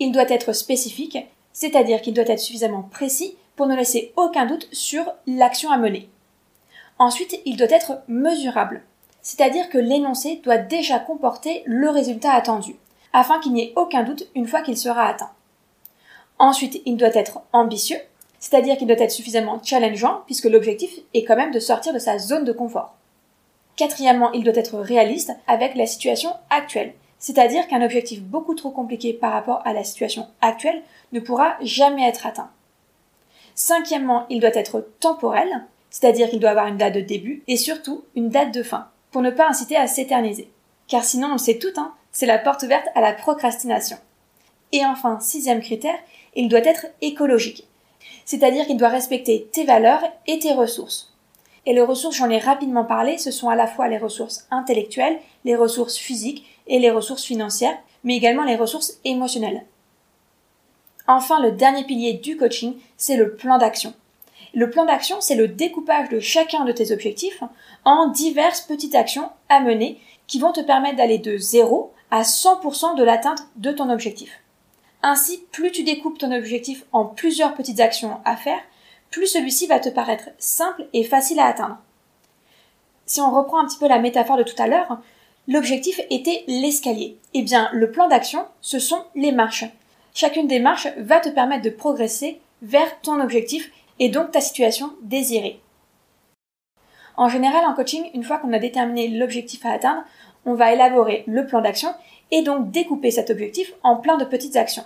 Il 0.00 0.10
doit 0.10 0.28
être 0.28 0.52
spécifique, 0.52 1.18
c'est-à-dire 1.52 2.00
qu'il 2.00 2.14
doit 2.14 2.28
être 2.28 2.40
suffisamment 2.40 2.82
précis 2.82 3.36
pour 3.58 3.66
ne 3.66 3.74
laisser 3.74 4.12
aucun 4.14 4.46
doute 4.46 4.68
sur 4.70 5.12
l'action 5.26 5.72
à 5.72 5.78
mener. 5.78 6.08
Ensuite, 7.00 7.40
il 7.44 7.56
doit 7.56 7.66
être 7.68 8.02
mesurable, 8.06 8.84
c'est-à-dire 9.20 9.68
que 9.68 9.78
l'énoncé 9.78 10.40
doit 10.44 10.58
déjà 10.58 11.00
comporter 11.00 11.64
le 11.66 11.90
résultat 11.90 12.32
attendu 12.32 12.76
afin 13.12 13.40
qu'il 13.40 13.52
n'y 13.52 13.64
ait 13.64 13.72
aucun 13.74 14.04
doute 14.04 14.28
une 14.36 14.46
fois 14.46 14.62
qu'il 14.62 14.78
sera 14.78 15.08
atteint. 15.08 15.32
Ensuite, 16.38 16.80
il 16.86 16.96
doit 16.96 17.14
être 17.14 17.40
ambitieux, 17.52 17.98
c'est-à-dire 18.38 18.76
qu'il 18.76 18.86
doit 18.86 19.00
être 19.00 19.10
suffisamment 19.10 19.60
challengeant, 19.60 20.22
puisque 20.26 20.44
l'objectif 20.44 20.92
est 21.12 21.24
quand 21.24 21.34
même 21.34 21.50
de 21.50 21.58
sortir 21.58 21.92
de 21.92 21.98
sa 21.98 22.16
zone 22.16 22.44
de 22.44 22.52
confort. 22.52 22.94
Quatrièmement, 23.76 24.30
il 24.30 24.44
doit 24.44 24.54
être 24.54 24.78
réaliste 24.78 25.32
avec 25.48 25.74
la 25.74 25.86
situation 25.86 26.30
actuelle, 26.48 26.94
c'est-à-dire 27.18 27.66
qu'un 27.66 27.82
objectif 27.82 28.22
beaucoup 28.22 28.54
trop 28.54 28.70
compliqué 28.70 29.12
par 29.12 29.32
rapport 29.32 29.62
à 29.64 29.72
la 29.72 29.82
situation 29.82 30.28
actuelle 30.42 30.80
ne 31.10 31.18
pourra 31.18 31.56
jamais 31.60 32.06
être 32.06 32.24
atteint. 32.24 32.50
Cinquièmement, 33.60 34.24
il 34.30 34.38
doit 34.38 34.54
être 34.54 34.86
temporel, 35.00 35.64
c'est-à-dire 35.90 36.30
qu'il 36.30 36.38
doit 36.38 36.50
avoir 36.50 36.68
une 36.68 36.76
date 36.76 36.94
de 36.94 37.00
début 37.00 37.42
et 37.48 37.56
surtout 37.56 38.04
une 38.14 38.28
date 38.28 38.54
de 38.54 38.62
fin, 38.62 38.86
pour 39.10 39.20
ne 39.20 39.32
pas 39.32 39.48
inciter 39.48 39.74
à 39.74 39.88
s'éterniser. 39.88 40.48
Car 40.86 41.02
sinon, 41.02 41.30
on 41.30 41.32
le 41.32 41.38
sait 41.38 41.58
tout, 41.58 41.72
hein, 41.76 41.92
c'est 42.12 42.24
la 42.24 42.38
porte 42.38 42.62
ouverte 42.62 42.86
à 42.94 43.00
la 43.00 43.12
procrastination. 43.12 43.96
Et 44.70 44.86
enfin, 44.86 45.18
sixième 45.18 45.60
critère, 45.60 45.98
il 46.36 46.48
doit 46.48 46.60
être 46.60 46.86
écologique. 47.02 47.66
C'est-à-dire 48.24 48.64
qu'il 48.64 48.76
doit 48.76 48.90
respecter 48.90 49.48
tes 49.50 49.64
valeurs 49.64 50.04
et 50.28 50.38
tes 50.38 50.52
ressources. 50.52 51.12
Et 51.66 51.72
les 51.72 51.82
ressources, 51.82 52.14
j'en 52.14 52.30
ai 52.30 52.38
rapidement 52.38 52.84
parlé, 52.84 53.18
ce 53.18 53.32
sont 53.32 53.48
à 53.48 53.56
la 53.56 53.66
fois 53.66 53.88
les 53.88 53.98
ressources 53.98 54.46
intellectuelles, 54.52 55.18
les 55.44 55.56
ressources 55.56 55.96
physiques 55.96 56.46
et 56.68 56.78
les 56.78 56.92
ressources 56.92 57.24
financières, 57.24 57.76
mais 58.04 58.16
également 58.16 58.44
les 58.44 58.54
ressources 58.54 59.00
émotionnelles. 59.04 59.64
Enfin, 61.10 61.40
le 61.40 61.52
dernier 61.52 61.84
pilier 61.84 62.12
du 62.12 62.36
coaching, 62.36 62.74
c'est 62.98 63.16
le 63.16 63.34
plan 63.34 63.56
d'action. 63.56 63.94
Le 64.54 64.68
plan 64.68 64.84
d'action, 64.84 65.16
c'est 65.20 65.34
le 65.34 65.48
découpage 65.48 66.10
de 66.10 66.20
chacun 66.20 66.64
de 66.66 66.72
tes 66.72 66.92
objectifs 66.92 67.42
en 67.86 68.08
diverses 68.08 68.60
petites 68.60 68.94
actions 68.94 69.30
à 69.48 69.60
mener 69.60 69.98
qui 70.26 70.38
vont 70.38 70.52
te 70.52 70.60
permettre 70.60 70.96
d'aller 70.96 71.18
de 71.18 71.38
0 71.38 71.92
à 72.10 72.22
100% 72.22 72.94
de 72.96 73.02
l'atteinte 73.02 73.46
de 73.56 73.72
ton 73.72 73.88
objectif. 73.88 74.42
Ainsi, 75.02 75.42
plus 75.50 75.72
tu 75.72 75.82
découpes 75.82 76.18
ton 76.18 76.30
objectif 76.30 76.84
en 76.92 77.06
plusieurs 77.06 77.54
petites 77.54 77.80
actions 77.80 78.18
à 78.26 78.36
faire, 78.36 78.60
plus 79.10 79.26
celui-ci 79.26 79.66
va 79.66 79.80
te 79.80 79.88
paraître 79.88 80.28
simple 80.38 80.86
et 80.92 81.04
facile 81.04 81.40
à 81.40 81.46
atteindre. 81.46 81.78
Si 83.06 83.22
on 83.22 83.34
reprend 83.34 83.60
un 83.60 83.66
petit 83.66 83.78
peu 83.78 83.88
la 83.88 83.98
métaphore 83.98 84.36
de 84.36 84.42
tout 84.42 84.60
à 84.60 84.66
l'heure, 84.66 84.98
l'objectif 85.46 86.00
était 86.10 86.44
l'escalier. 86.46 87.16
Eh 87.32 87.40
bien, 87.40 87.70
le 87.72 87.90
plan 87.90 88.08
d'action, 88.08 88.44
ce 88.60 88.78
sont 88.78 89.04
les 89.14 89.32
marches. 89.32 89.64
Chacune 90.20 90.48
des 90.48 90.58
marches 90.58 90.88
va 90.96 91.20
te 91.20 91.28
permettre 91.28 91.62
de 91.62 91.70
progresser 91.70 92.40
vers 92.60 93.00
ton 93.02 93.20
objectif 93.20 93.70
et 94.00 94.08
donc 94.08 94.32
ta 94.32 94.40
situation 94.40 94.90
désirée. 95.02 95.60
En 97.16 97.28
général, 97.28 97.64
en 97.64 97.72
coaching, 97.72 98.10
une 98.14 98.24
fois 98.24 98.38
qu'on 98.38 98.52
a 98.52 98.58
déterminé 98.58 99.06
l'objectif 99.06 99.64
à 99.64 99.70
atteindre, 99.70 100.02
on 100.44 100.54
va 100.54 100.72
élaborer 100.72 101.22
le 101.28 101.46
plan 101.46 101.60
d'action 101.60 101.90
et 102.32 102.42
donc 102.42 102.72
découper 102.72 103.12
cet 103.12 103.30
objectif 103.30 103.72
en 103.84 103.94
plein 103.94 104.16
de 104.16 104.24
petites 104.24 104.56
actions. 104.56 104.82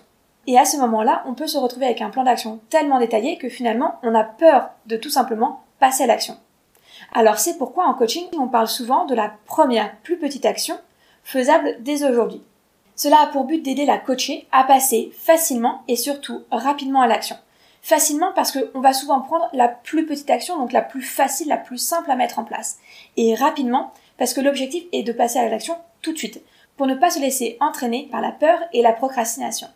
Et 0.47 0.59
à 0.59 0.67
ce 0.67 0.77
moment-là, 0.77 1.25
on 1.27 1.33
peut 1.33 1.47
se 1.47 1.57
retrouver 1.57 1.87
avec 1.87 2.03
un 2.03 2.11
plan 2.11 2.25
d'action 2.25 2.61
tellement 2.69 2.99
détaillé 2.99 3.39
que 3.39 3.49
finalement, 3.49 3.95
on 4.03 4.15
a 4.15 4.25
peur 4.25 4.69
de 4.85 4.99
tout 4.99 5.09
simplement 5.09 5.63
passer 5.81 6.05
à 6.05 6.09
l'action. 6.09 6.37
Alors 7.15 7.39
c'est 7.39 7.57
pourquoi 7.57 7.87
en 7.87 7.95
coaching, 7.95 8.27
on 8.39 8.49
parle 8.49 8.69
souvent 8.69 9.07
de 9.07 9.15
la 9.15 9.33
première 9.47 9.97
plus 10.03 10.19
petite 10.19 10.45
action 10.45 10.77
faisable 11.25 11.79
dès 11.81 12.05
aujourd'hui. 12.05 12.43
Cela 12.95 13.23
a 13.23 13.27
pour 13.27 13.45
but 13.45 13.63
d'aider 13.63 13.87
la 13.87 13.99
coachée 13.99 14.47
à 14.53 14.65
passer 14.65 15.13
facilement 15.17 15.83
et 15.89 15.97
surtout 15.97 16.43
rapidement 16.51 17.01
à 17.01 17.07
l'action. 17.07 17.37
Facilement 17.81 18.33
parce 18.35 18.53
qu'on 18.53 18.81
va 18.81 18.93
souvent 18.93 19.21
prendre 19.21 19.49
la 19.53 19.67
plus 19.69 20.07
petite 20.07 20.31
action, 20.31 20.59
donc 20.59 20.73
la 20.73 20.83
plus 20.83 21.03
facile, 21.03 21.49
la 21.49 21.57
plus 21.57 21.79
simple 21.79 22.11
à 22.11 22.17
mettre 22.17 22.39
en 22.39 22.45
place. 22.45 22.79
Et 23.17 23.35
rapidement 23.35 23.93
parce 24.19 24.35
que 24.35 24.41
l'objectif 24.41 24.85
est 24.93 25.03
de 25.03 25.13
passer 25.13 25.39
à 25.39 25.49
l'action 25.49 25.75
tout 26.03 26.13
de 26.13 26.19
suite, 26.19 26.43
pour 26.77 26.87
ne 26.87 26.95
pas 26.95 27.11
se 27.11 27.19
laisser 27.19 27.57
entraîner 27.61 28.09
par 28.11 28.21
la 28.21 28.31
peur 28.31 28.59
et 28.73 28.83
la 28.83 28.93
procrastination. 28.93 29.69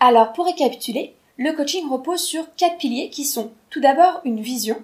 Alors 0.00 0.32
pour 0.32 0.46
récapituler, 0.46 1.14
le 1.36 1.52
coaching 1.52 1.88
repose 1.88 2.22
sur 2.22 2.54
quatre 2.56 2.78
piliers 2.78 3.10
qui 3.10 3.24
sont 3.24 3.52
tout 3.70 3.80
d'abord 3.80 4.20
une 4.24 4.40
vision, 4.40 4.82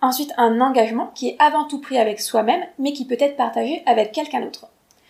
ensuite 0.00 0.32
un 0.36 0.60
engagement 0.60 1.10
qui 1.14 1.28
est 1.28 1.36
avant 1.38 1.64
tout 1.64 1.80
pris 1.80 1.98
avec 1.98 2.20
soi-même 2.20 2.64
mais 2.78 2.92
qui 2.92 3.06
peut 3.06 3.16
être 3.18 3.36
partagé 3.36 3.82
avec 3.86 4.12
quelqu'un 4.12 4.40
d'autre. 4.40 4.68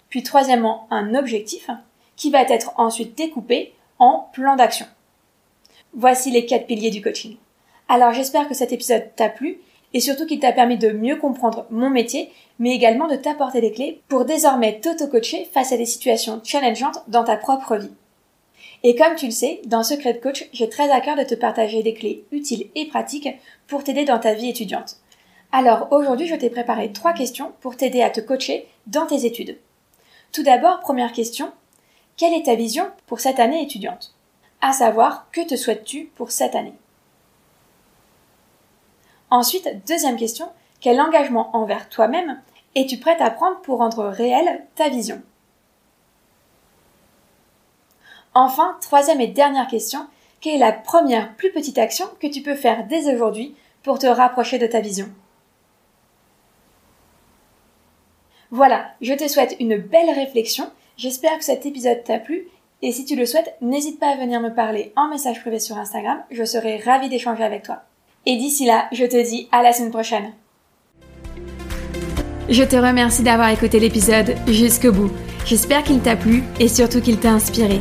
Puis 0.08 0.22
troisièmement 0.22 0.86
un 0.90 1.14
objectif 1.14 1.70
qui 2.16 2.30
va 2.30 2.42
être 2.42 2.72
ensuite 2.78 3.16
découpé 3.16 3.74
en 3.98 4.28
plan 4.32 4.56
d'action. 4.56 4.86
Voici 5.94 6.30
les 6.30 6.46
quatre 6.46 6.66
piliers 6.66 6.90
du 6.90 7.02
coaching. 7.02 7.36
Alors 7.88 8.12
j'espère 8.12 8.48
que 8.48 8.54
cet 8.54 8.72
épisode 8.72 9.10
t'a 9.16 9.28
plu 9.28 9.58
et 9.94 10.00
surtout 10.00 10.26
qu'il 10.26 10.40
t'a 10.40 10.52
permis 10.52 10.76
de 10.76 10.90
mieux 10.90 11.16
comprendre 11.16 11.66
mon 11.70 11.88
métier, 11.88 12.30
mais 12.58 12.74
également 12.74 13.06
de 13.06 13.16
t'apporter 13.16 13.60
des 13.60 13.72
clés 13.72 14.02
pour 14.08 14.24
désormais 14.24 14.80
t'auto-coacher 14.80 15.48
face 15.52 15.72
à 15.72 15.76
des 15.76 15.86
situations 15.86 16.40
challengeantes 16.44 17.02
dans 17.08 17.24
ta 17.24 17.36
propre 17.36 17.76
vie. 17.76 17.92
Et 18.82 18.94
comme 18.94 19.14
tu 19.14 19.26
le 19.26 19.32
sais, 19.32 19.60
dans 19.64 19.82
Secret 19.82 20.20
Coach, 20.20 20.48
j'ai 20.52 20.68
très 20.68 20.90
à 20.90 21.00
cœur 21.00 21.16
de 21.16 21.24
te 21.24 21.34
partager 21.34 21.82
des 21.82 21.94
clés 21.94 22.24
utiles 22.30 22.70
et 22.74 22.86
pratiques 22.86 23.28
pour 23.66 23.82
t'aider 23.82 24.04
dans 24.04 24.18
ta 24.18 24.34
vie 24.34 24.50
étudiante. 24.50 24.96
Alors 25.52 25.88
aujourd'hui, 25.90 26.26
je 26.26 26.34
t'ai 26.34 26.50
préparé 26.50 26.92
trois 26.92 27.12
questions 27.12 27.52
pour 27.60 27.76
t'aider 27.76 28.02
à 28.02 28.10
te 28.10 28.20
coacher 28.20 28.68
dans 28.86 29.06
tes 29.06 29.24
études. 29.24 29.58
Tout 30.32 30.42
d'abord, 30.42 30.80
première 30.80 31.12
question, 31.12 31.50
quelle 32.16 32.34
est 32.34 32.46
ta 32.46 32.54
vision 32.54 32.86
pour 33.06 33.20
cette 33.20 33.40
année 33.40 33.62
étudiante? 33.62 34.14
À 34.60 34.72
savoir, 34.72 35.28
que 35.32 35.46
te 35.46 35.56
souhaites-tu 35.56 36.10
pour 36.14 36.30
cette 36.30 36.54
année? 36.54 36.74
Ensuite, 39.30 39.68
deuxième 39.86 40.16
question, 40.16 40.48
quel 40.80 41.00
engagement 41.00 41.54
envers 41.56 41.88
toi-même 41.88 42.40
es-tu 42.74 42.98
prête 42.98 43.20
à 43.20 43.30
prendre 43.30 43.60
pour 43.60 43.78
rendre 43.78 44.04
réelle 44.04 44.64
ta 44.74 44.88
vision? 44.88 45.22
Enfin, 48.38 48.76
troisième 48.82 49.22
et 49.22 49.28
dernière 49.28 49.66
question, 49.66 50.00
quelle 50.42 50.56
est 50.56 50.58
la 50.58 50.72
première 50.72 51.34
plus 51.36 51.50
petite 51.52 51.78
action 51.78 52.04
que 52.20 52.26
tu 52.26 52.42
peux 52.42 52.54
faire 52.54 52.86
dès 52.86 53.10
aujourd'hui 53.10 53.54
pour 53.82 53.98
te 53.98 54.06
rapprocher 54.06 54.58
de 54.58 54.66
ta 54.66 54.82
vision? 54.82 55.08
Voilà, 58.50 58.88
je 59.00 59.14
te 59.14 59.26
souhaite 59.26 59.56
une 59.58 59.78
belle 59.78 60.10
réflexion, 60.10 60.70
j'espère 60.98 61.38
que 61.38 61.44
cet 61.44 61.64
épisode 61.64 62.04
t'a 62.04 62.18
plu 62.18 62.46
et 62.82 62.92
si 62.92 63.06
tu 63.06 63.16
le 63.16 63.24
souhaites, 63.24 63.56
n'hésite 63.62 63.98
pas 63.98 64.10
à 64.10 64.16
venir 64.16 64.38
me 64.42 64.54
parler 64.54 64.92
en 64.96 65.08
message 65.08 65.40
privé 65.40 65.58
sur 65.58 65.78
Instagram, 65.78 66.22
je 66.30 66.44
serai 66.44 66.76
ravie 66.76 67.08
d'échanger 67.08 67.42
avec 67.42 67.62
toi. 67.62 67.84
Et 68.26 68.36
d'ici 68.36 68.66
là, 68.66 68.88
je 68.92 69.06
te 69.06 69.26
dis 69.26 69.48
à 69.50 69.62
la 69.62 69.72
semaine 69.72 69.92
prochaine. 69.92 70.34
Je 72.50 72.64
te 72.64 72.76
remercie 72.76 73.22
d'avoir 73.22 73.48
écouté 73.48 73.80
l'épisode 73.80 74.36
jusqu'au 74.46 74.92
bout. 74.92 75.10
J'espère 75.46 75.82
qu'il 75.84 76.02
t'a 76.02 76.16
plu 76.16 76.44
et 76.60 76.68
surtout 76.68 77.00
qu'il 77.00 77.18
t'a 77.18 77.30
inspiré. 77.30 77.80